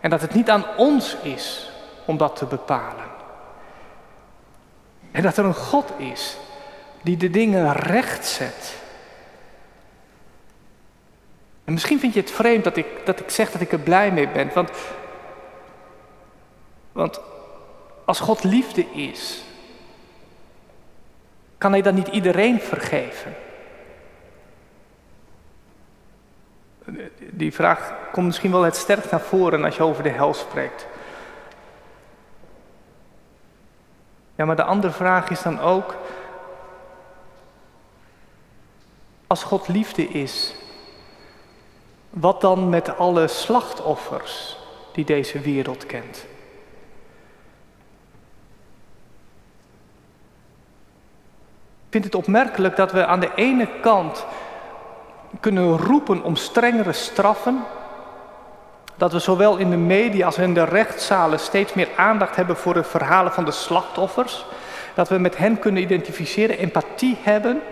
En 0.00 0.10
dat 0.10 0.20
het 0.20 0.34
niet 0.34 0.50
aan 0.50 0.64
ons 0.76 1.16
is 1.22 1.70
om 2.04 2.16
dat 2.16 2.36
te 2.36 2.44
bepalen. 2.44 3.08
En 5.10 5.22
dat 5.22 5.36
er 5.36 5.44
een 5.44 5.54
God 5.54 5.92
is 5.96 6.36
die 7.02 7.16
de 7.16 7.30
dingen 7.30 7.72
recht 7.72 8.26
zet. 8.26 8.76
En 11.64 11.72
misschien 11.72 12.00
vind 12.00 12.14
je 12.14 12.20
het 12.20 12.30
vreemd 12.30 12.64
dat 12.64 12.76
ik, 12.76 12.86
dat 13.04 13.20
ik 13.20 13.30
zeg 13.30 13.50
dat 13.50 13.60
ik 13.60 13.72
er 13.72 13.78
blij 13.78 14.12
mee 14.12 14.28
ben. 14.28 14.50
Want, 14.54 14.70
want 16.92 17.20
als 18.04 18.20
God 18.20 18.44
liefde 18.44 18.86
is, 18.92 19.42
kan 21.58 21.72
hij 21.72 21.82
dan 21.82 21.94
niet 21.94 22.08
iedereen 22.08 22.60
vergeven? 22.60 23.34
Die 27.30 27.54
vraag 27.54 27.92
komt 28.12 28.26
misschien 28.26 28.50
wel 28.50 28.62
het 28.62 28.76
sterkst 28.76 29.10
naar 29.10 29.20
voren 29.20 29.64
als 29.64 29.76
je 29.76 29.82
over 29.82 30.02
de 30.02 30.08
hel 30.08 30.34
spreekt. 30.34 30.86
Ja, 34.34 34.44
maar 34.44 34.56
de 34.56 34.64
andere 34.64 34.92
vraag 34.92 35.30
is 35.30 35.42
dan 35.42 35.60
ook, 35.60 35.96
als 39.26 39.42
God 39.42 39.68
liefde 39.68 40.08
is, 40.08 40.54
wat 42.10 42.40
dan 42.40 42.68
met 42.68 42.96
alle 42.96 43.28
slachtoffers 43.28 44.58
die 44.92 45.04
deze 45.04 45.40
wereld 45.40 45.86
kent? 45.86 46.26
Ik 51.86 51.96
vind 51.96 52.04
het 52.04 52.14
opmerkelijk 52.14 52.76
dat 52.76 52.92
we 52.92 53.06
aan 53.06 53.20
de 53.20 53.34
ene 53.34 53.68
kant 53.80 54.26
kunnen 55.40 55.78
roepen 55.78 56.22
om 56.22 56.36
strengere 56.36 56.92
straffen. 56.92 57.64
Dat 58.96 59.12
we 59.12 59.18
zowel 59.18 59.56
in 59.56 59.70
de 59.70 59.76
media 59.76 60.26
als 60.26 60.38
in 60.38 60.54
de 60.54 60.64
rechtszalen 60.64 61.38
steeds 61.38 61.74
meer 61.74 61.88
aandacht 61.96 62.36
hebben 62.36 62.56
voor 62.56 62.74
de 62.74 62.84
verhalen 62.84 63.32
van 63.32 63.44
de 63.44 63.50
slachtoffers. 63.50 64.44
Dat 64.94 65.08
we 65.08 65.18
met 65.18 65.36
hen 65.36 65.58
kunnen 65.58 65.82
identificeren, 65.82 66.58
empathie 66.58 67.16
hebben. 67.22 67.62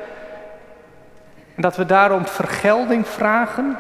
En 1.54 1.62
dat 1.62 1.76
we 1.76 1.86
daarom 1.86 2.26
vergelding 2.26 3.08
vragen 3.08 3.78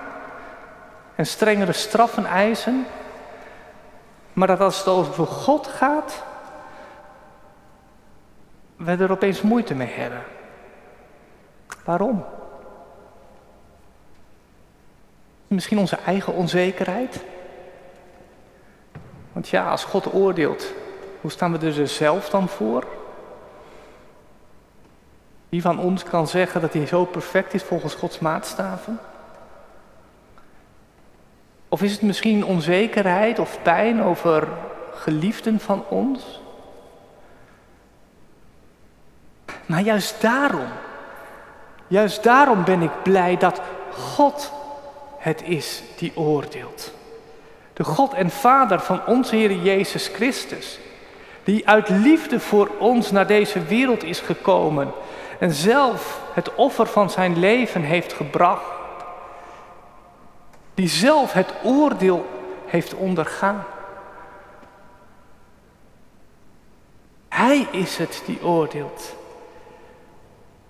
en 1.14 1.26
strengere 1.26 1.72
straffen 1.72 2.26
eisen. 2.26 2.86
Maar 4.32 4.46
dat 4.46 4.60
als 4.60 4.78
het 4.78 4.88
over 4.88 5.26
God 5.26 5.66
gaat, 5.66 6.22
we 8.76 8.96
er 8.96 9.10
opeens 9.10 9.42
moeite 9.42 9.74
mee 9.74 9.92
hebben. 9.92 10.22
Waarom? 11.84 12.24
Misschien 15.48 15.78
onze 15.78 15.96
eigen 15.96 16.34
onzekerheid? 16.34 17.24
Want 19.32 19.48
ja, 19.48 19.70
als 19.70 19.84
God 19.84 20.12
oordeelt, 20.12 20.72
hoe 21.20 21.30
staan 21.30 21.58
we 21.58 21.66
er 21.66 21.88
zelf 21.88 22.28
dan 22.28 22.48
voor? 22.48 22.86
Wie 25.48 25.62
van 25.62 25.78
ons 25.78 26.02
kan 26.02 26.28
zeggen 26.28 26.60
dat 26.60 26.72
hij 26.72 26.86
zo 26.86 27.04
perfect 27.04 27.54
is 27.54 27.62
volgens 27.62 27.94
Gods 27.94 28.18
maatstaven? 28.18 29.00
Of 31.68 31.82
is 31.82 31.92
het 31.92 32.02
misschien 32.02 32.44
onzekerheid 32.44 33.38
of 33.38 33.62
pijn 33.62 34.02
over 34.02 34.48
geliefden 34.92 35.60
van 35.60 35.84
ons? 35.88 36.40
Maar 39.66 39.80
juist 39.80 40.20
daarom, 40.20 40.68
juist 41.86 42.22
daarom 42.22 42.64
ben 42.64 42.82
ik 42.82 43.02
blij 43.02 43.36
dat 43.36 43.60
God 43.90 44.52
het 45.18 45.42
is 45.42 45.82
die 45.96 46.12
oordeelt. 46.14 46.92
De 47.72 47.84
God 47.84 48.12
en 48.12 48.30
Vader 48.30 48.80
van 48.80 49.06
onze 49.06 49.36
Heer 49.36 49.52
Jezus 49.52 50.08
Christus, 50.08 50.78
die 51.44 51.68
uit 51.68 51.88
liefde 51.88 52.40
voor 52.40 52.70
ons 52.78 53.10
naar 53.10 53.26
deze 53.26 53.62
wereld 53.62 54.02
is 54.04 54.20
gekomen 54.20 54.92
en 55.38 55.52
zelf 55.52 56.20
het 56.32 56.54
offer 56.54 56.86
van 56.86 57.10
zijn 57.10 57.38
leven 57.38 57.82
heeft 57.82 58.12
gebracht, 58.12 58.70
die 60.74 60.88
zelf 60.88 61.32
het 61.32 61.52
oordeel 61.62 62.26
heeft 62.66 62.94
ondergaan. 62.94 63.64
Hij 67.28 67.66
is 67.70 67.96
het 67.96 68.22
die 68.26 68.44
oordeelt. 68.44 69.16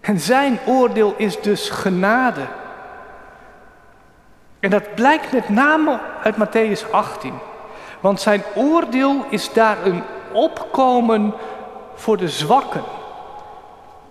En 0.00 0.20
zijn 0.20 0.58
oordeel 0.66 1.14
is 1.16 1.40
dus 1.40 1.70
genade. 1.70 2.46
En 4.60 4.70
dat 4.70 4.94
blijkt 4.94 5.32
met 5.32 5.48
name 5.48 6.00
uit 6.22 6.34
Matthäus 6.36 6.90
18. 6.90 7.34
Want 8.00 8.20
zijn 8.20 8.42
oordeel 8.54 9.24
is 9.30 9.52
daar 9.52 9.86
een 9.86 10.02
opkomen 10.32 11.34
voor 11.94 12.16
de 12.16 12.28
zwakken 12.28 12.84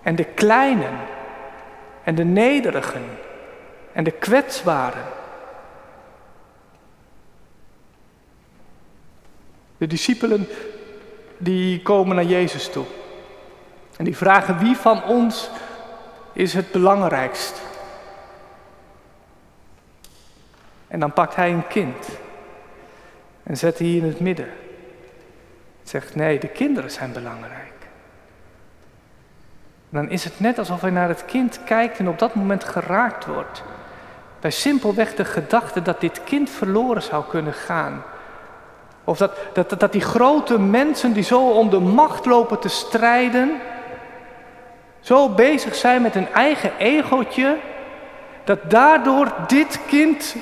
en 0.02 0.16
de 0.16 0.24
kleinen 0.24 0.98
en 2.04 2.14
de 2.14 2.24
nederigen 2.24 3.04
en 3.92 4.04
de 4.04 4.10
kwetsbaren. 4.10 5.04
De 9.76 9.86
discipelen 9.86 10.48
die 11.36 11.82
komen 11.82 12.16
naar 12.16 12.24
Jezus 12.24 12.68
toe 12.70 12.84
en 13.96 14.04
die 14.04 14.16
vragen 14.16 14.58
wie 14.58 14.76
van 14.76 15.04
ons 15.04 15.50
is 16.32 16.54
het 16.54 16.72
belangrijkst. 16.72 17.60
En 20.88 21.00
dan 21.00 21.12
pakt 21.12 21.34
hij 21.34 21.52
een 21.52 21.66
kind 21.66 22.08
en 23.42 23.56
zet 23.56 23.78
hij 23.78 23.88
in 23.88 24.04
het 24.04 24.20
midden. 24.20 24.48
Zegt 25.82 26.14
nee, 26.14 26.38
de 26.38 26.48
kinderen 26.48 26.90
zijn 26.90 27.12
belangrijk. 27.12 27.72
dan 29.88 30.10
is 30.10 30.24
het 30.24 30.40
net 30.40 30.58
alsof 30.58 30.80
hij 30.80 30.90
naar 30.90 31.08
het 31.08 31.24
kind 31.24 31.60
kijkt 31.64 31.98
en 31.98 32.08
op 32.08 32.18
dat 32.18 32.34
moment 32.34 32.64
geraakt 32.64 33.26
wordt. 33.26 33.62
Bij 34.40 34.50
simpelweg 34.50 35.14
de 35.14 35.24
gedachte 35.24 35.82
dat 35.82 36.00
dit 36.00 36.24
kind 36.24 36.50
verloren 36.50 37.02
zou 37.02 37.24
kunnen 37.28 37.52
gaan. 37.52 38.02
Of 39.04 39.18
dat, 39.18 39.38
dat, 39.52 39.80
dat 39.80 39.92
die 39.92 40.00
grote 40.00 40.58
mensen 40.58 41.12
die 41.12 41.22
zo 41.22 41.50
om 41.50 41.70
de 41.70 41.78
macht 41.80 42.26
lopen 42.26 42.58
te 42.58 42.68
strijden, 42.68 43.60
zo 45.00 45.28
bezig 45.28 45.74
zijn 45.74 46.02
met 46.02 46.14
hun 46.14 46.32
eigen 46.32 46.76
egootje, 46.78 47.56
dat 48.44 48.70
daardoor 48.70 49.32
dit 49.46 49.80
kind 49.86 50.36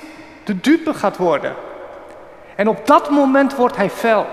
de 0.46 0.60
dupe 0.60 0.94
gaat 0.94 1.16
worden. 1.16 1.54
En 2.56 2.68
op 2.68 2.86
dat 2.86 3.10
moment 3.10 3.54
wordt 3.54 3.76
hij 3.76 3.90
fel. 3.90 4.26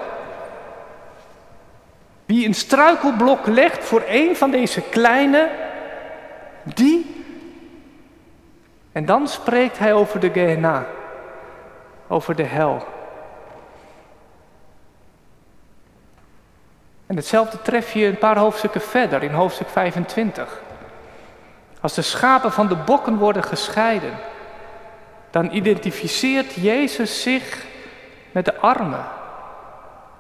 Wie 2.26 2.48
een 2.48 2.54
struikelblok 2.54 3.46
legt 3.46 3.84
voor 3.84 4.04
een 4.08 4.36
van 4.36 4.52
deze 4.52 4.82
kleine, 4.82 5.50
die. 6.64 7.26
En 8.92 9.06
dan 9.06 9.28
spreekt 9.28 9.78
hij 9.78 9.94
over 9.94 10.20
de 10.20 10.30
Gehenna, 10.30 10.86
over 12.08 12.36
de 12.36 12.44
hel. 12.44 12.88
En 17.06 17.16
hetzelfde 17.16 17.62
tref 17.62 17.94
je 17.94 18.06
een 18.06 18.18
paar 18.18 18.38
hoofdstukken 18.38 18.82
verder, 18.82 19.24
in 19.24 19.32
hoofdstuk 19.32 19.68
25. 19.68 20.62
Als 21.82 21.94
de 21.94 22.02
schapen 22.02 22.52
van 22.52 22.68
de 22.68 22.76
bokken 22.76 23.18
worden 23.18 23.44
gescheiden, 23.44 24.14
dan 25.34 25.52
identificeert 25.52 26.54
Jezus 26.54 27.22
zich 27.22 27.66
met 28.32 28.46
de 28.46 28.56
armen 28.56 29.06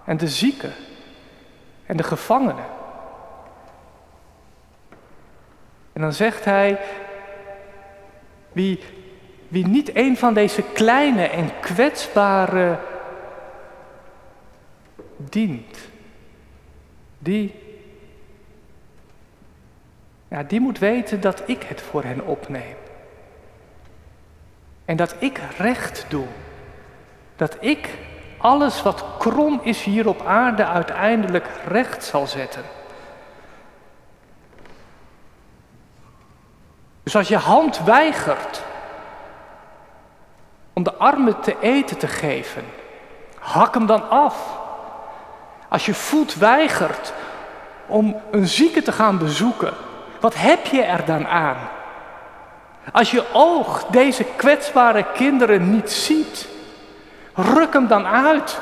en 0.05 0.17
de 0.17 0.27
zieken 0.27 0.73
en 1.85 1.97
de 1.97 2.03
gevangenen. 2.03 2.65
En 5.93 6.01
dan 6.01 6.13
zegt 6.13 6.45
hij, 6.45 6.79
wie, 8.51 8.79
wie 9.47 9.67
niet 9.67 9.95
een 9.95 10.17
van 10.17 10.33
deze 10.33 10.61
kleine 10.61 11.27
en 11.27 11.59
kwetsbare 11.59 12.79
dient, 15.17 15.77
die, 17.19 17.55
ja, 20.27 20.43
die 20.43 20.59
moet 20.59 20.79
weten 20.79 21.21
dat 21.21 21.43
ik 21.45 21.63
het 21.63 21.81
voor 21.81 22.03
hen 22.03 22.25
opneem. 22.25 22.75
En 24.85 24.95
dat 24.95 25.15
ik 25.19 25.39
recht 25.57 26.05
doe. 26.09 26.27
Dat 27.35 27.57
ik 27.59 27.89
alles 28.37 28.81
wat 28.81 29.05
krom 29.17 29.59
is 29.63 29.83
hier 29.83 30.07
op 30.07 30.25
aarde 30.25 30.65
uiteindelijk 30.65 31.47
recht 31.67 32.03
zal 32.03 32.27
zetten. 32.27 32.63
Dus 37.03 37.15
als 37.15 37.27
je 37.27 37.37
hand 37.37 37.83
weigert 37.83 38.63
om 40.73 40.83
de 40.83 40.93
armen 40.93 41.39
te 41.39 41.59
eten 41.59 41.97
te 41.97 42.07
geven, 42.07 42.63
hak 43.39 43.73
hem 43.73 43.85
dan 43.85 44.09
af. 44.09 44.59
Als 45.69 45.85
je 45.85 45.93
voet 45.93 46.35
weigert 46.35 47.13
om 47.85 48.21
een 48.31 48.47
zieke 48.47 48.81
te 48.81 48.91
gaan 48.91 49.17
bezoeken, 49.17 49.73
wat 50.19 50.35
heb 50.35 50.65
je 50.65 50.81
er 50.81 51.05
dan 51.05 51.27
aan? 51.27 51.57
Als 52.91 53.11
je 53.11 53.33
oog 53.33 53.85
deze 53.85 54.23
kwetsbare 54.23 55.05
kinderen 55.13 55.71
niet 55.71 55.91
ziet, 55.91 56.47
ruk 57.33 57.73
hem 57.73 57.87
dan 57.87 58.05
uit. 58.05 58.59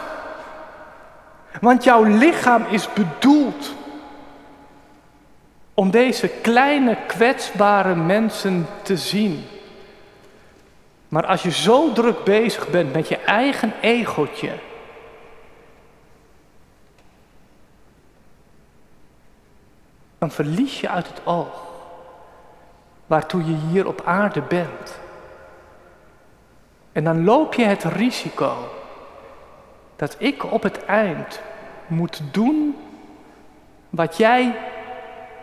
Want 1.62 1.84
jouw 1.84 2.04
lichaam 2.04 2.66
is 2.70 2.94
bedoeld 2.94 3.74
om 5.74 5.92
deze 5.92 6.28
kleine 6.28 6.98
kwetsbare 7.08 7.96
mensen 7.96 8.68
te 8.82 8.98
zien. 8.98 9.46
Maar 11.08 11.26
als 11.26 11.42
je 11.42 11.52
zo 11.52 11.94
druk 11.94 12.24
bezig 12.24 12.70
bent 12.70 12.94
met 12.94 13.08
je 13.08 13.18
eigen 13.18 13.74
egootje, 13.82 14.52
dan 20.18 20.32
verlies 20.32 20.80
je 20.80 20.90
uit 20.90 21.08
het 21.08 21.22
oog 21.24 21.71
waartoe 23.12 23.45
je 23.45 23.56
hier 23.69 23.88
op 23.88 24.02
aarde 24.06 24.41
bent. 24.41 25.00
En 26.91 27.04
dan 27.04 27.24
loop 27.24 27.54
je 27.54 27.65
het 27.65 27.84
risico 27.84 28.54
dat 29.95 30.15
ik 30.17 30.52
op 30.52 30.63
het 30.63 30.86
eind 30.86 31.41
moet 31.88 32.21
doen 32.32 32.78
wat 33.89 34.17
jij 34.17 34.56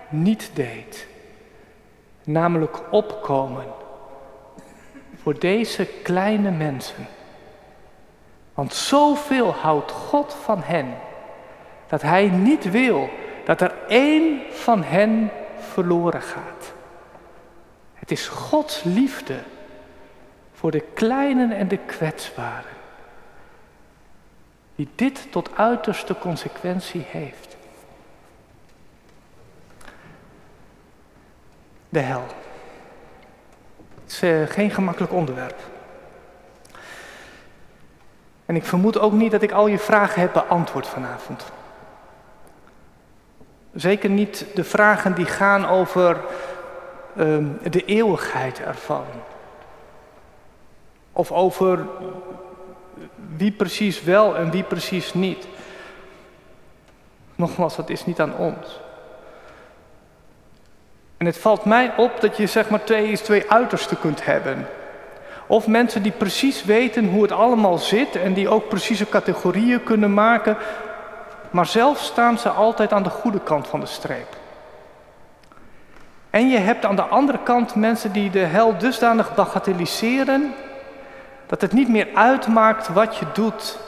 niet 0.08 0.50
deed. 0.54 1.06
Namelijk 2.24 2.80
opkomen 2.90 3.66
voor 5.16 5.38
deze 5.38 5.86
kleine 6.02 6.50
mensen. 6.50 7.06
Want 8.54 8.74
zoveel 8.74 9.52
houdt 9.52 9.90
God 9.90 10.34
van 10.34 10.62
hen, 10.62 10.94
dat 11.88 12.02
Hij 12.02 12.28
niet 12.28 12.70
wil 12.70 13.08
dat 13.44 13.60
er 13.60 13.74
één 13.88 14.40
van 14.50 14.82
hen 14.82 15.30
verloren 15.58 16.22
gaat. 16.22 16.76
Het 18.08 18.18
is 18.18 18.28
Gods 18.28 18.82
liefde 18.82 19.38
voor 20.52 20.70
de 20.70 20.80
kleinen 20.80 21.52
en 21.52 21.68
de 21.68 21.76
kwetsbaren, 21.76 22.76
die 24.74 24.88
dit 24.94 25.32
tot 25.32 25.50
uiterste 25.56 26.18
consequentie 26.18 27.04
heeft. 27.08 27.56
De 31.88 31.98
hel. 31.98 32.24
Het 34.02 34.12
is 34.12 34.22
uh, 34.22 34.46
geen 34.46 34.70
gemakkelijk 34.70 35.12
onderwerp. 35.12 35.60
En 38.46 38.56
ik 38.56 38.64
vermoed 38.64 38.98
ook 38.98 39.12
niet 39.12 39.30
dat 39.30 39.42
ik 39.42 39.52
al 39.52 39.66
je 39.66 39.78
vragen 39.78 40.20
heb 40.20 40.32
beantwoord 40.32 40.86
vanavond. 40.86 41.44
Zeker 43.74 44.10
niet 44.10 44.46
de 44.54 44.64
vragen 44.64 45.14
die 45.14 45.26
gaan 45.26 45.66
over 45.66 46.20
uh, 47.18 47.36
de 47.70 47.84
eeuwigheid 47.84 48.60
ervan. 48.60 49.04
Of 51.12 51.32
over 51.32 51.86
wie 53.36 53.52
precies 53.52 54.02
wel 54.02 54.36
en 54.36 54.50
wie 54.50 54.62
precies 54.62 55.14
niet. 55.14 55.46
Nogmaals, 57.34 57.76
dat 57.76 57.90
is 57.90 58.06
niet 58.06 58.20
aan 58.20 58.36
ons. 58.36 58.80
En 61.16 61.26
het 61.26 61.38
valt 61.38 61.64
mij 61.64 61.92
op 61.96 62.20
dat 62.20 62.36
je 62.36 62.46
zeg 62.46 62.70
maar 62.70 62.84
twee, 62.84 63.18
twee 63.18 63.50
uitersten 63.50 63.98
kunt 64.00 64.24
hebben. 64.24 64.66
Of 65.46 65.66
mensen 65.66 66.02
die 66.02 66.12
precies 66.12 66.64
weten 66.64 67.06
hoe 67.06 67.22
het 67.22 67.32
allemaal 67.32 67.78
zit 67.78 68.16
en 68.16 68.32
die 68.32 68.48
ook 68.48 68.68
precieze 68.68 69.08
categorieën 69.08 69.82
kunnen 69.82 70.14
maken, 70.14 70.56
maar 71.50 71.66
zelf 71.66 71.98
staan 71.98 72.38
ze 72.38 72.48
altijd 72.48 72.92
aan 72.92 73.02
de 73.02 73.10
goede 73.10 73.40
kant 73.40 73.66
van 73.68 73.80
de 73.80 73.86
streep. 73.86 74.36
En 76.38 76.48
je 76.48 76.58
hebt 76.58 76.84
aan 76.84 76.96
de 76.96 77.02
andere 77.02 77.38
kant 77.42 77.74
mensen 77.74 78.12
die 78.12 78.30
de 78.30 78.38
hel 78.38 78.78
dusdanig 78.78 79.34
bagatelliseren 79.34 80.54
dat 81.46 81.60
het 81.60 81.72
niet 81.72 81.88
meer 81.88 82.08
uitmaakt 82.14 82.88
wat 82.88 83.16
je 83.16 83.26
doet, 83.32 83.78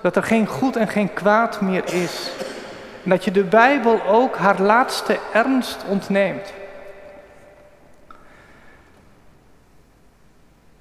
dat 0.00 0.16
er 0.16 0.22
geen 0.22 0.46
goed 0.46 0.76
en 0.76 0.88
geen 0.88 1.12
kwaad 1.12 1.60
meer 1.60 1.92
is. 1.92 2.30
En 3.04 3.10
dat 3.10 3.24
je 3.24 3.30
de 3.30 3.44
Bijbel 3.44 4.02
ook 4.06 4.36
haar 4.36 4.60
laatste 4.60 5.18
ernst 5.32 5.84
ontneemt. 5.88 6.52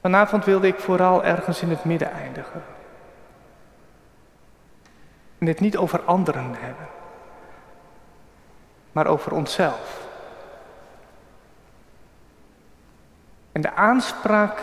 Vanavond 0.02 0.46
wilde 0.46 0.68
ik 0.68 0.80
vooral 0.80 1.24
ergens 1.24 1.62
in 1.62 1.70
het 1.70 1.84
midden 1.84 2.12
eindigen. 2.12 2.64
En 5.38 5.48
het 5.48 5.60
niet 5.60 5.78
over 5.78 6.02
anderen 6.02 6.56
hebben, 6.60 6.88
maar 8.92 9.08
over 9.08 9.32
onszelf. 9.32 10.10
En 13.52 13.62
de 13.62 13.74
aanspraak 13.74 14.60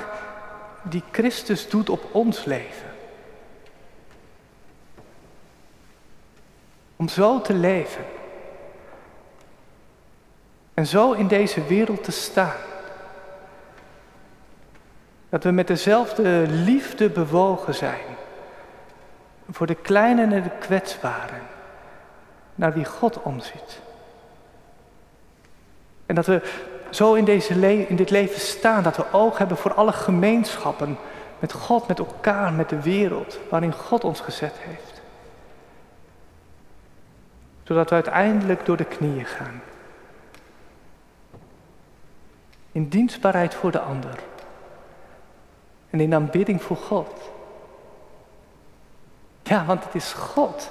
die 0.82 1.02
Christus 1.10 1.68
doet 1.68 1.88
op 1.88 2.08
ons 2.12 2.44
leven. 2.44 2.90
Om 6.96 7.08
zo 7.08 7.40
te 7.40 7.54
leven. 7.54 8.04
En 10.74 10.86
zo 10.86 11.12
in 11.12 11.26
deze 11.26 11.64
wereld 11.64 12.04
te 12.04 12.10
staan. 12.10 12.56
Dat 15.28 15.44
we 15.44 15.50
met 15.50 15.66
dezelfde 15.66 16.46
liefde 16.48 17.10
bewogen 17.10 17.74
zijn. 17.74 18.04
Voor 19.50 19.66
de 19.66 19.74
kleinen 19.74 20.32
en 20.32 20.42
de 20.42 20.58
kwetsbaren. 20.58 21.42
Naar 22.54 22.72
wie 22.72 22.84
God 22.84 23.22
omziet. 23.22 23.80
En 26.06 26.14
dat 26.14 26.26
we 26.26 26.42
zo 26.90 27.14
in, 27.14 27.24
deze 27.24 27.86
in 27.88 27.96
dit 27.96 28.10
leven 28.10 28.40
staan, 28.40 28.82
dat 28.82 28.96
we 28.96 29.12
oog 29.12 29.38
hebben 29.38 29.56
voor 29.56 29.74
alle 29.74 29.92
gemeenschappen 29.92 30.98
met 31.38 31.52
God, 31.52 31.88
met 31.88 31.98
elkaar, 31.98 32.52
met 32.52 32.68
de 32.68 32.82
wereld 32.82 33.38
waarin 33.50 33.72
God 33.72 34.04
ons 34.04 34.20
gezet 34.20 34.54
heeft. 34.58 35.02
Zodat 37.62 37.88
we 37.88 37.94
uiteindelijk 37.94 38.66
door 38.66 38.76
de 38.76 38.84
knieën 38.84 39.24
gaan. 39.24 39.62
In 42.72 42.88
dienstbaarheid 42.88 43.54
voor 43.54 43.70
de 43.70 43.80
ander. 43.80 44.18
En 45.90 46.00
in 46.00 46.14
aanbidding 46.14 46.62
voor 46.62 46.76
God. 46.76 47.30
Ja, 49.42 49.64
want 49.64 49.84
het 49.84 49.94
is 49.94 50.12
God 50.12 50.70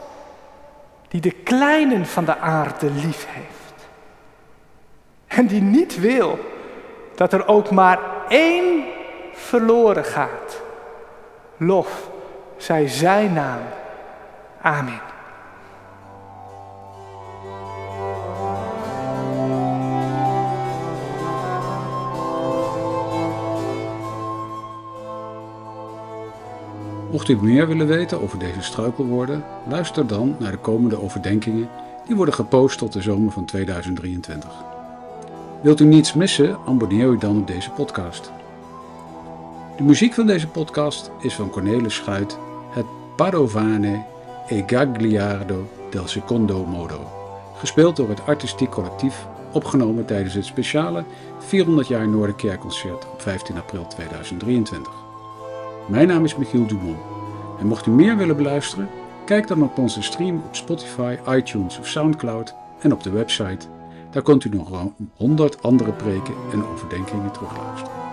die 1.07 1.21
de 1.21 1.31
kleinen 1.31 2.05
van 2.05 2.25
de 2.25 2.37
aarde 2.37 2.91
lief 2.91 3.27
heeft. 3.29 3.66
En 5.27 5.47
die 5.47 5.61
niet 5.61 5.99
wil 5.99 6.39
dat 7.15 7.33
er 7.33 7.47
ook 7.47 7.71
maar 7.71 7.99
één 8.29 8.83
verloren 9.33 10.05
gaat. 10.05 10.61
Lof 11.57 12.09
zij 12.57 12.87
zijn 12.87 13.33
naam. 13.33 13.61
Amen. 14.61 15.01
Mocht 27.11 27.29
u 27.29 27.37
meer 27.41 27.67
willen 27.67 27.87
weten 27.87 28.21
over 28.21 28.39
deze 28.39 28.61
struikelwoorden, 28.61 29.43
luister 29.67 30.07
dan 30.07 30.35
naar 30.39 30.51
de 30.51 30.57
komende 30.57 31.01
overdenkingen 31.01 31.69
die 32.05 32.15
worden 32.15 32.33
gepost 32.33 32.77
tot 32.77 32.93
de 32.93 33.01
zomer 33.01 33.31
van 33.31 33.45
2023. 33.45 34.76
Wilt 35.61 35.79
u 35.79 35.85
niets 35.85 36.13
missen, 36.13 36.57
abonneer 36.65 37.07
u 37.07 37.17
dan 37.17 37.37
op 37.37 37.47
deze 37.47 37.71
podcast. 37.71 38.31
De 39.77 39.83
muziek 39.83 40.13
van 40.13 40.27
deze 40.27 40.47
podcast 40.47 41.11
is 41.19 41.33
van 41.33 41.49
Cornelis 41.49 41.95
Schuit, 41.95 42.37
het 42.69 42.85
Padovane 43.15 44.03
e 44.47 44.63
Gagliardo 44.67 45.69
del 45.89 46.07
Secondo 46.07 46.65
Modo, 46.65 46.99
gespeeld 47.55 47.95
door 47.95 48.09
het 48.09 48.25
artistiek 48.25 48.69
collectief, 48.69 49.27
opgenomen 49.51 50.05
tijdens 50.05 50.33
het 50.33 50.45
speciale 50.45 51.03
400 51.39 51.87
jaar 51.87 52.07
Noorderkerkconcert 52.07 53.05
op 53.11 53.21
15 53.21 53.57
april 53.57 53.87
2023. 53.87 54.93
Mijn 55.87 56.07
naam 56.07 56.23
is 56.23 56.35
Michiel 56.35 56.67
Dumont 56.67 56.99
en 57.59 57.67
mocht 57.67 57.85
u 57.85 57.91
meer 57.91 58.17
willen 58.17 58.37
beluisteren, 58.37 58.89
kijk 59.25 59.47
dan 59.47 59.63
op 59.63 59.77
onze 59.77 60.01
stream 60.01 60.35
op 60.45 60.55
Spotify, 60.55 61.17
iTunes 61.29 61.79
of 61.79 61.87
Soundcloud 61.87 62.55
en 62.79 62.93
op 62.93 63.03
de 63.03 63.09
website 63.09 63.67
daar 64.17 64.25
kunt 64.25 64.43
u 64.43 64.49
nog 64.49 64.69
honderd 65.15 65.63
andere 65.63 65.91
preken 65.91 66.33
en 66.51 66.65
overdenkingen 66.65 67.31
terugluisteren. 67.31 68.06